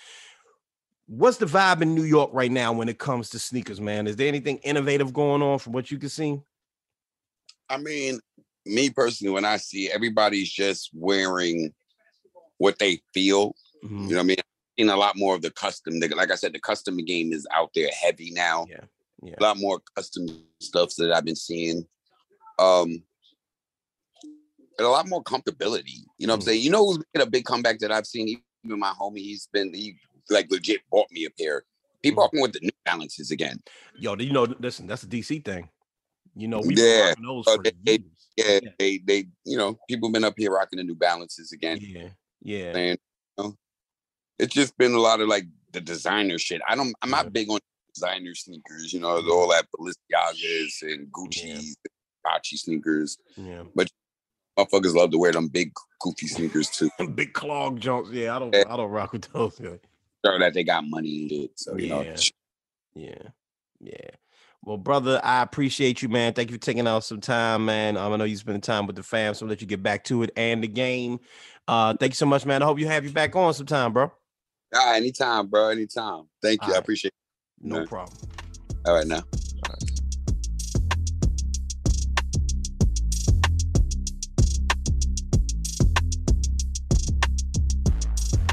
What's 1.08 1.38
the 1.38 1.46
vibe 1.46 1.82
in 1.82 1.94
New 1.94 2.04
York 2.04 2.30
right 2.34 2.52
now 2.52 2.72
when 2.72 2.88
it 2.88 2.98
comes 2.98 3.30
to 3.32 3.40
sneakers, 3.40 3.82
man? 3.82 4.08
Is 4.08 4.16
there 4.16 4.28
anything 4.28 4.58
innovative 4.60 5.14
going 5.14 5.42
on 5.42 5.60
from 5.60 5.74
what 5.74 5.92
you 5.92 5.98
can 5.98 6.10
see? 6.10 6.40
I 7.70 7.78
mean, 7.78 8.20
me 8.66 8.90
personally, 8.90 9.34
when 9.34 9.46
I 9.46 9.58
see 9.58 9.92
everybody's 9.92 10.50
just 10.50 10.90
wearing 10.94 11.74
what 12.58 12.80
they 12.80 13.02
feel, 13.14 13.56
mm-hmm. 13.84 14.04
you 14.04 14.12
know 14.12 14.18
what 14.18 14.24
I 14.24 14.24
mean? 14.24 14.38
In 14.78 14.90
a 14.90 14.96
lot 14.96 15.18
more 15.18 15.36
of 15.36 15.42
the 15.42 15.52
custom. 15.52 16.00
Like 16.00 16.32
I 16.32 16.36
said, 16.36 16.54
the 16.54 16.60
custom 16.60 16.98
game 16.98 17.34
is 17.34 17.46
out 17.54 17.72
there 17.76 17.90
heavy 17.90 18.32
now. 18.32 18.66
Yeah. 18.70 18.86
yeah. 19.22 19.36
A 19.40 19.44
lot 19.44 19.58
more 19.58 19.82
custom 19.96 20.28
stuff 20.60 20.96
that 20.96 21.12
I've 21.12 21.26
been 21.26 21.36
seeing. 21.36 21.86
Um, 22.58 23.04
a 24.84 24.90
lot 24.90 25.08
more 25.08 25.24
comfortability. 25.24 26.00
You 26.18 26.28
know 26.28 26.34
what 26.34 26.38
I'm 26.38 26.40
mm. 26.42 26.46
saying? 26.46 26.62
You 26.62 26.70
know 26.72 26.86
who's 26.86 27.00
making 27.00 27.28
a 27.28 27.30
big 27.30 27.46
comeback 27.46 27.80
that 27.80 27.92
I've 27.92 28.06
seen? 28.06 28.42
Even 28.64 28.80
my 28.80 28.94
homie, 29.00 29.20
he's 29.20 29.48
been 29.52 29.74
he 29.74 29.96
like 30.30 30.50
legit 30.52 30.82
bought 30.92 31.08
me 31.12 31.26
a 31.26 31.30
pair. 31.30 31.64
People 32.04 32.28
mm. 32.34 32.42
with 32.42 32.54
the 32.54 32.60
New 32.62 32.72
Balances 32.86 33.32
again. 33.32 33.62
Yo, 33.98 34.16
you 34.16 34.34
know, 34.34 34.48
listen, 34.60 34.88
that's 34.88 35.04
a 35.04 35.08
DC 35.08 35.44
thing. 35.44 35.70
You 36.36 36.48
know, 36.48 36.62
we 36.62 36.76
yeah, 36.76 37.14
uh, 37.48 37.58
they, 37.84 38.00
yeah, 38.38 38.60
yeah, 38.64 38.70
they 38.80 39.00
they 39.00 39.26
you 39.46 39.58
know 39.58 39.78
people 39.90 40.10
been 40.12 40.24
up 40.24 40.36
here 40.38 40.52
rocking 40.52 40.78
the 40.78 40.84
New 40.84 40.96
Balances 40.96 41.52
again. 41.52 41.78
Yeah, 41.82 42.10
yeah. 42.42 42.78
And 42.78 43.00
you 43.38 43.44
know, 43.44 43.58
it's 44.40 44.54
just 44.54 44.78
been 44.78 44.94
a 44.94 45.00
lot 45.00 45.20
of 45.20 45.28
like 45.28 45.46
the 45.74 45.82
designer 45.82 46.38
shit. 46.38 46.62
I 46.68 46.76
don't. 46.76 46.94
I'm 47.02 47.10
not 47.10 47.34
big 47.34 47.50
on 47.50 47.60
designer 47.94 48.36
sneakers, 48.36 48.94
you 48.94 49.00
know, 49.00 49.22
all 49.30 49.50
that 49.50 49.66
Balenciagas 49.78 50.82
and 50.84 51.12
Gucci's, 51.12 51.76
yeah. 51.84 52.32
Gucci 52.32 52.58
sneakers. 52.58 53.18
Yeah. 53.36 53.64
But 53.76 53.90
motherfuckers 54.58 54.94
love 54.94 55.12
to 55.12 55.18
wear 55.18 55.32
them 55.32 55.48
big 55.48 55.72
goofy 56.00 56.28
sneakers 56.28 56.70
too. 56.70 56.90
big 57.16 57.34
clog 57.34 57.80
jumps. 57.80 58.10
Yeah, 58.12 58.36
I 58.36 58.40
don't 58.40 58.54
yeah. 58.54 58.64
I 58.70 58.78
don't 58.78 58.92
rock 58.92 59.14
with 59.14 59.32
those. 59.32 59.60
Yeah. 59.60 59.76
Sure 60.26 60.40
that 60.40 60.54
they 60.54 60.64
got 60.64 60.84
money 60.86 61.24
and 61.24 61.32
it. 61.32 61.52
So 61.56 61.78
you 61.78 61.88
yeah. 61.88 61.96
know. 61.96 62.16
Yeah. 62.96 63.30
Yeah. 63.80 64.10
Well, 64.64 64.78
brother, 64.78 65.20
I 65.24 65.42
appreciate 65.42 66.04
you, 66.04 66.10
man. 66.10 66.34
Thank 66.34 66.52
you 66.52 66.58
for 66.58 66.62
taking 66.62 66.88
out 66.88 67.04
some 67.04 67.20
time, 67.20 67.66
man. 67.66 67.98
Um, 67.98 68.14
I 68.14 68.16
know 68.16 68.26
you 68.26 68.38
spending 68.38 68.62
time 68.62 68.86
with 68.86 68.96
the 68.96 69.02
fam, 69.02 69.34
so 69.34 69.46
I'll 69.46 69.50
let 69.50 69.60
you 69.60 69.66
get 69.66 69.82
back 69.82 70.04
to 70.06 70.22
it 70.22 70.30
and 70.38 70.64
the 70.64 70.68
game. 70.68 71.20
Uh, 71.68 71.96
thank 72.00 72.12
you 72.12 72.16
so 72.16 72.28
much, 72.28 72.46
man. 72.46 72.62
I 72.62 72.66
hope 72.66 72.78
you 72.78 72.88
have 72.88 73.04
you 73.04 73.10
back 73.10 73.36
on 73.36 73.54
sometime, 73.56 73.92
bro. 73.92 74.12
Ah, 74.74 74.94
anytime, 74.94 75.48
bro. 75.48 75.70
Anytime. 75.70 76.26
Thank 76.44 76.62
you. 76.62 76.70
All 76.70 76.76
I 76.76 76.78
appreciate 76.78 77.10
it. 77.10 77.68
No 77.68 77.78
man. 77.78 77.88
problem. 77.88 78.18
All 78.86 78.94
right 78.94 79.08
now. 79.08 79.24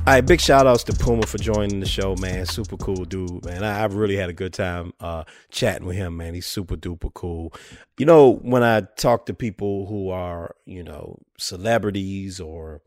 All 0.08 0.14
right, 0.14 0.24
big 0.24 0.40
shout 0.40 0.66
outs 0.66 0.84
to 0.84 0.94
Puma 0.94 1.26
for 1.26 1.36
joining 1.36 1.80
the 1.80 1.86
show, 1.86 2.16
man. 2.16 2.46
Super 2.46 2.78
cool 2.78 3.04
dude, 3.04 3.44
man. 3.44 3.62
I, 3.62 3.74
have 3.74 3.92
really 3.92 4.16
had 4.16 4.30
a 4.30 4.32
good 4.32 4.54
time 4.54 4.94
uh, 5.00 5.24
chatting 5.50 5.86
with 5.86 5.96
him, 5.96 6.16
man. 6.16 6.32
He's 6.32 6.46
super 6.46 6.76
duper 6.76 7.12
cool. 7.12 7.52
You 7.98 8.06
know, 8.06 8.36
when 8.36 8.62
I 8.62 8.80
talk 8.96 9.26
to 9.26 9.34
people 9.34 9.84
who 9.84 10.08
are, 10.08 10.56
you 10.64 10.82
know, 10.82 11.18
celebrities 11.36 12.40
or, 12.40 12.80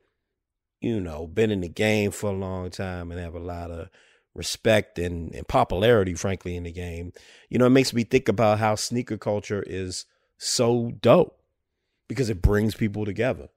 you 0.79 0.99
know, 0.99 1.27
been 1.27 1.51
in 1.51 1.61
the 1.61 1.69
game 1.69 2.09
for 2.09 2.31
a 2.31 2.35
long 2.35 2.71
time 2.71 3.11
and 3.11 3.21
have 3.21 3.35
a 3.35 3.39
lot 3.39 3.69
of 3.69 3.89
respect 4.33 4.97
and, 4.97 5.31
and 5.35 5.47
popularity, 5.47 6.15
frankly, 6.15 6.55
in 6.55 6.63
the 6.63 6.71
game, 6.71 7.13
you 7.49 7.59
know, 7.59 7.67
it 7.67 7.69
makes 7.69 7.93
me 7.93 8.03
think 8.03 8.29
about 8.29 8.57
how 8.57 8.73
sneaker 8.73 9.19
culture 9.19 9.63
is 9.67 10.07
so 10.39 10.91
dope 10.99 11.39
because 12.07 12.31
it 12.31 12.41
brings 12.41 12.73
people 12.73 13.05
together 13.05 13.49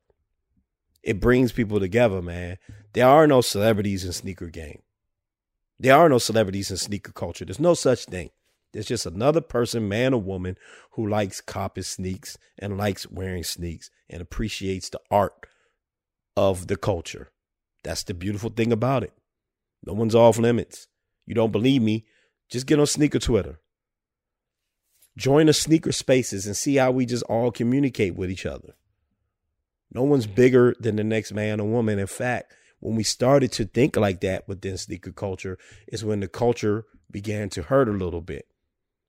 it 1.04 1.20
brings 1.20 1.52
people 1.52 1.78
together, 1.78 2.22
man. 2.22 2.56
There 2.94 3.06
are 3.06 3.26
no 3.26 3.42
celebrities 3.42 4.04
in 4.04 4.12
sneaker 4.12 4.48
game. 4.48 4.80
There 5.78 5.94
are 5.94 6.08
no 6.08 6.18
celebrities 6.18 6.70
in 6.70 6.78
sneaker 6.78 7.12
culture. 7.12 7.44
There's 7.44 7.60
no 7.60 7.74
such 7.74 8.06
thing. 8.06 8.30
There's 8.72 8.86
just 8.86 9.04
another 9.04 9.42
person, 9.42 9.88
man 9.88 10.14
or 10.14 10.20
woman, 10.20 10.56
who 10.92 11.06
likes 11.06 11.42
copping 11.42 11.84
sneaks 11.84 12.38
and 12.58 12.78
likes 12.78 13.08
wearing 13.08 13.44
sneaks 13.44 13.90
and 14.08 14.22
appreciates 14.22 14.88
the 14.88 15.00
art 15.10 15.46
of 16.36 16.68
the 16.68 16.76
culture. 16.76 17.30
That's 17.82 18.02
the 18.02 18.14
beautiful 18.14 18.50
thing 18.50 18.72
about 18.72 19.04
it. 19.04 19.12
No 19.84 19.92
one's 19.92 20.14
off 20.14 20.38
limits. 20.38 20.88
You 21.26 21.34
don't 21.34 21.52
believe 21.52 21.82
me? 21.82 22.06
Just 22.48 22.66
get 22.66 22.80
on 22.80 22.86
sneaker 22.86 23.18
Twitter. 23.18 23.60
Join 25.18 25.46
the 25.46 25.52
sneaker 25.52 25.92
spaces 25.92 26.46
and 26.46 26.56
see 26.56 26.76
how 26.76 26.90
we 26.90 27.04
just 27.04 27.24
all 27.24 27.52
communicate 27.52 28.16
with 28.16 28.30
each 28.30 28.46
other. 28.46 28.74
No 29.94 30.02
one's 30.02 30.26
bigger 30.26 30.74
than 30.80 30.96
the 30.96 31.04
next 31.04 31.32
man 31.32 31.60
or 31.60 31.68
woman. 31.68 31.98
In 31.98 32.06
fact, 32.06 32.52
when 32.80 32.96
we 32.96 33.04
started 33.04 33.52
to 33.52 33.64
think 33.64 33.96
like 33.96 34.20
that 34.20 34.46
within 34.48 34.76
sneaker 34.76 35.12
culture, 35.12 35.56
is 35.88 36.04
when 36.04 36.20
the 36.20 36.28
culture 36.28 36.84
began 37.10 37.48
to 37.50 37.62
hurt 37.62 37.88
a 37.88 37.92
little 37.92 38.20
bit. 38.20 38.46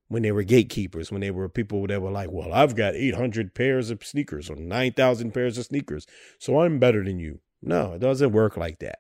When 0.07 0.21
they 0.21 0.31
were 0.31 0.43
gatekeepers, 0.43 1.11
when 1.11 1.21
they 1.21 1.31
were 1.31 1.49
people 1.49 1.87
that 1.87 2.01
were 2.01 2.11
like, 2.11 2.31
well, 2.31 2.53
I've 2.53 2.75
got 2.75 2.95
800 2.95 3.55
pairs 3.55 3.89
of 3.89 4.05
sneakers 4.05 4.51
or 4.51 4.55
9,000 4.55 5.33
pairs 5.33 5.57
of 5.57 5.65
sneakers, 5.65 6.05
so 6.37 6.61
I'm 6.61 6.77
better 6.77 7.03
than 7.03 7.17
you. 7.17 7.39
No, 7.61 7.93
it 7.93 7.99
doesn't 7.99 8.31
work 8.31 8.55
like 8.55 8.79
that. 8.79 8.99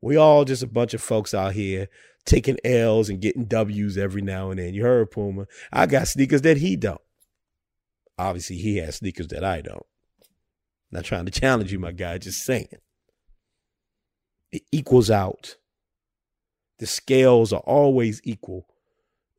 We 0.00 0.16
all 0.16 0.46
just 0.46 0.62
a 0.62 0.66
bunch 0.66 0.94
of 0.94 1.02
folks 1.02 1.34
out 1.34 1.52
here 1.52 1.88
taking 2.24 2.56
L's 2.64 3.10
and 3.10 3.20
getting 3.20 3.44
W's 3.44 3.98
every 3.98 4.22
now 4.22 4.50
and 4.50 4.58
then. 4.58 4.72
You 4.72 4.82
heard 4.82 5.10
Puma. 5.10 5.46
I 5.70 5.86
got 5.86 6.08
sneakers 6.08 6.42
that 6.42 6.56
he 6.56 6.76
don't. 6.76 7.00
Obviously, 8.18 8.56
he 8.56 8.78
has 8.78 8.96
sneakers 8.96 9.28
that 9.28 9.44
I 9.44 9.60
don't. 9.60 9.86
Not 10.94 11.04
trying 11.04 11.24
to 11.24 11.32
challenge 11.32 11.72
you, 11.72 11.80
my 11.80 11.90
guy, 11.90 12.18
just 12.18 12.44
saying. 12.44 12.68
It 14.52 14.62
equals 14.70 15.10
out. 15.10 15.56
The 16.78 16.86
scales 16.86 17.52
are 17.52 17.62
always 17.66 18.20
equal 18.22 18.68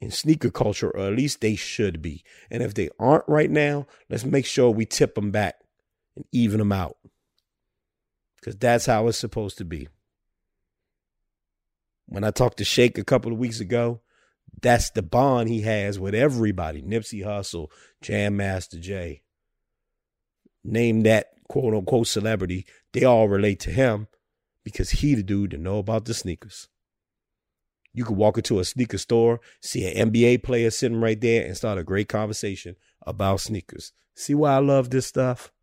in 0.01 0.12
sneaker 0.12 0.51
culture, 0.51 0.89
or 0.89 1.08
at 1.08 1.16
least 1.16 1.39
they 1.39 1.56
should 1.56 2.01
be. 2.01 2.26
And 2.51 2.62
if 2.62 2.74
they 2.74 2.89
aren't 2.99 3.24
right 3.30 3.49
now, 3.49 3.88
let's 4.10 4.26
make 4.26 4.45
sure 4.45 4.70
we 4.70 4.86
tip 4.86 5.16
them 5.16 5.32
back 5.32 5.56
and 6.18 6.26
even 6.34 6.60
them 6.60 6.74
out. 6.74 6.97
Because 8.36 8.58
that's 8.58 8.86
how 8.86 9.08
it's 9.08 9.18
supposed 9.18 9.58
to 9.60 9.66
be. 9.66 9.88
When 12.06 12.26
I 12.26 12.32
talked 12.32 12.58
to 12.58 12.66
Shake 12.66 12.97
a 12.97 13.06
couple 13.06 13.32
of 13.32 13.39
weeks 13.39 13.62
ago, 13.62 14.01
that's 14.62 14.89
the 14.89 15.01
bond 15.01 15.47
he 15.47 15.62
has 15.62 15.97
with 15.99 16.16
everybody 16.16 16.82
Nipsey 16.82 17.26
Hussle, 17.26 17.70
Jam 18.01 18.36
Master 18.36 18.78
Jay. 18.78 19.22
Name 20.62 21.03
that 21.03 21.35
quote 21.48 21.74
unquote 21.74 22.08
celebrity, 22.08 22.66
they 22.91 23.04
all 23.04 23.28
relate 23.28 23.60
to 23.62 23.72
him 23.72 24.08
because 24.64 24.89
he 24.91 25.16
the 25.16 25.24
dude 25.24 25.52
to 25.52 25.58
know 25.58 25.78
about 25.78 26.06
the 26.06 26.14
sneakers. 26.14 26.68
You 27.93 28.04
could 28.04 28.18
walk 28.18 28.38
into 28.38 28.60
a 28.60 28.66
sneaker 28.66 28.98
store, 28.98 29.39
see 29.62 29.86
an 29.88 30.12
NBA 30.12 30.43
player 30.43 30.70
sitting 30.70 31.00
right 31.00 31.20
there, 31.20 31.46
and 31.46 31.56
start 31.56 31.78
a 31.78 31.84
great 31.84 32.10
conversation 32.10 32.76
about 33.04 33.39
sneakers. 33.39 33.93
See 34.16 34.34
why 34.34 34.56
I 34.56 34.60
love 34.60 34.89
this 34.89 35.06
stuff? 35.06 35.54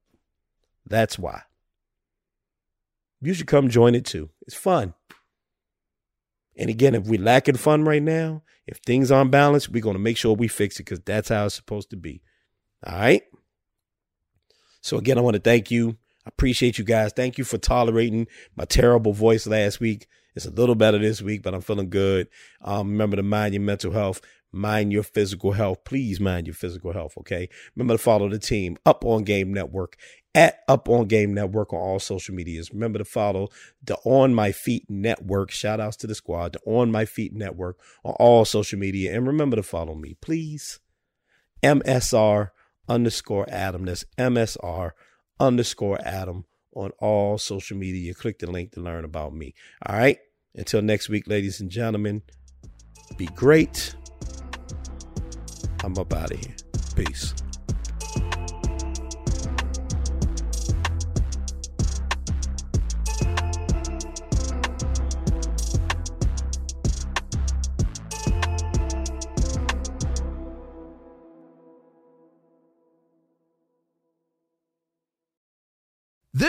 That's 0.87 1.19
why. 1.19 1.43
You 3.21 3.35
should 3.35 3.47
come 3.47 3.69
join 3.69 3.95
it 3.95 4.05
too. 4.07 4.31
It's 4.47 4.57
fun. 4.57 4.95
And 6.57 6.71
again, 6.71 6.95
if 6.95 7.07
we're 7.07 7.21
lacking 7.21 7.57
fun 7.57 7.85
right 7.85 8.03
now, 8.03 8.43
if 8.67 8.79
things 8.79 9.11
aren't 9.11 9.31
balanced, 9.31 9.69
we're 9.69 9.83
going 9.83 9.97
to 9.97 10.03
make 10.03 10.17
sure 10.17 10.35
we 10.35 10.49
fix 10.49 10.77
it 10.77 10.85
because 10.85 11.01
that's 11.01 11.29
how 11.29 11.47
it's 11.47 11.55
supposed 11.55 11.91
to 11.91 11.97
be. 11.97 12.23
All 12.87 12.99
right? 12.99 13.23
So 14.83 14.99
again, 14.99 15.17
I 15.17 15.23
want 15.23 15.35
to 15.35 15.41
thank 15.41 15.71
you. 15.71 15.97
I 16.27 16.29
appreciate 16.29 16.79
you 16.79 16.85
guys. 16.85 17.13
Thank 17.15 17.39
you 17.39 17.45
for 17.45 17.59
tolerating 17.59 18.27
my 18.55 18.65
terrible 18.65 19.13
voice 19.13 19.47
last 19.47 19.81
week. 19.81 20.07
It's 20.35 20.47
a 20.47 20.51
little 20.51 20.75
better 20.75 20.99
this 20.99 21.23
week, 21.23 21.43
but 21.43 21.55
I'm 21.55 21.61
feeling 21.61 21.91
good. 21.91 22.29
Um, 22.63 22.91
remember 22.91 23.17
to 23.17 23.23
mind 23.23 23.55
your 23.55 23.63
mental 23.63 23.93
health, 23.93 24.21
mind 24.51 24.93
your 24.93 25.03
physical 25.03 25.53
health. 25.53 25.85
Please 25.85 26.21
mind 26.21 26.47
your 26.47 26.55
physical 26.55 26.93
health. 26.93 27.15
Okay. 27.19 27.49
Remember 27.75 27.95
to 27.95 27.99
follow 27.99 28.29
the 28.29 28.39
team 28.39 28.77
up 28.87 29.05
on 29.05 29.25
Game 29.25 29.53
Network 29.53 29.97
at 30.35 30.61
Up 30.69 30.89
on 30.89 31.07
Game 31.07 31.35
Network 31.35 31.73
on 31.73 31.81
all 31.81 31.99
social 31.99 32.35
medias. 32.35 32.73
Remember 32.73 32.99
to 32.99 33.05
follow 33.05 33.49
the 33.83 33.97
On 34.05 34.35
My 34.35 34.53
Feet 34.53 34.89
Network. 34.89 35.51
Shout 35.51 35.81
outs 35.81 35.97
to 35.99 36.07
the 36.07 36.15
squad, 36.15 36.55
the 36.55 36.61
On 36.65 36.91
My 36.91 37.05
Feet 37.05 37.35
Network 37.35 37.79
on 38.05 38.15
all 38.19 38.45
social 38.45 38.79
media. 38.79 39.15
And 39.15 39.27
remember 39.27 39.57
to 39.57 39.63
follow 39.63 39.95
me, 39.95 40.15
please. 40.21 40.81
MSR 41.63 42.51
underscore 42.89 43.47
Adam. 43.49 43.85
That's 43.85 44.05
MSR 44.19 44.93
underscore 45.39 45.99
Adam 46.05 46.45
on 46.75 46.91
all 46.99 47.39
social 47.39 47.77
media. 47.77 48.15
Click 48.15 48.39
the 48.39 48.51
link 48.51 48.73
to 48.73 48.81
learn 48.81 49.05
about 49.05 49.35
me. 49.35 49.55
All 49.87 49.97
right. 49.97 50.19
Until 50.55 50.83
next 50.83 51.09
week, 51.09 51.27
ladies 51.27 51.61
and 51.61 51.71
gentlemen, 51.71 52.23
be 53.17 53.27
great. 53.27 53.95
I'm 55.83 55.97
up 55.99 56.13
out 56.13 56.31
of 56.31 56.39
here. 56.39 56.55
Peace. 56.95 57.35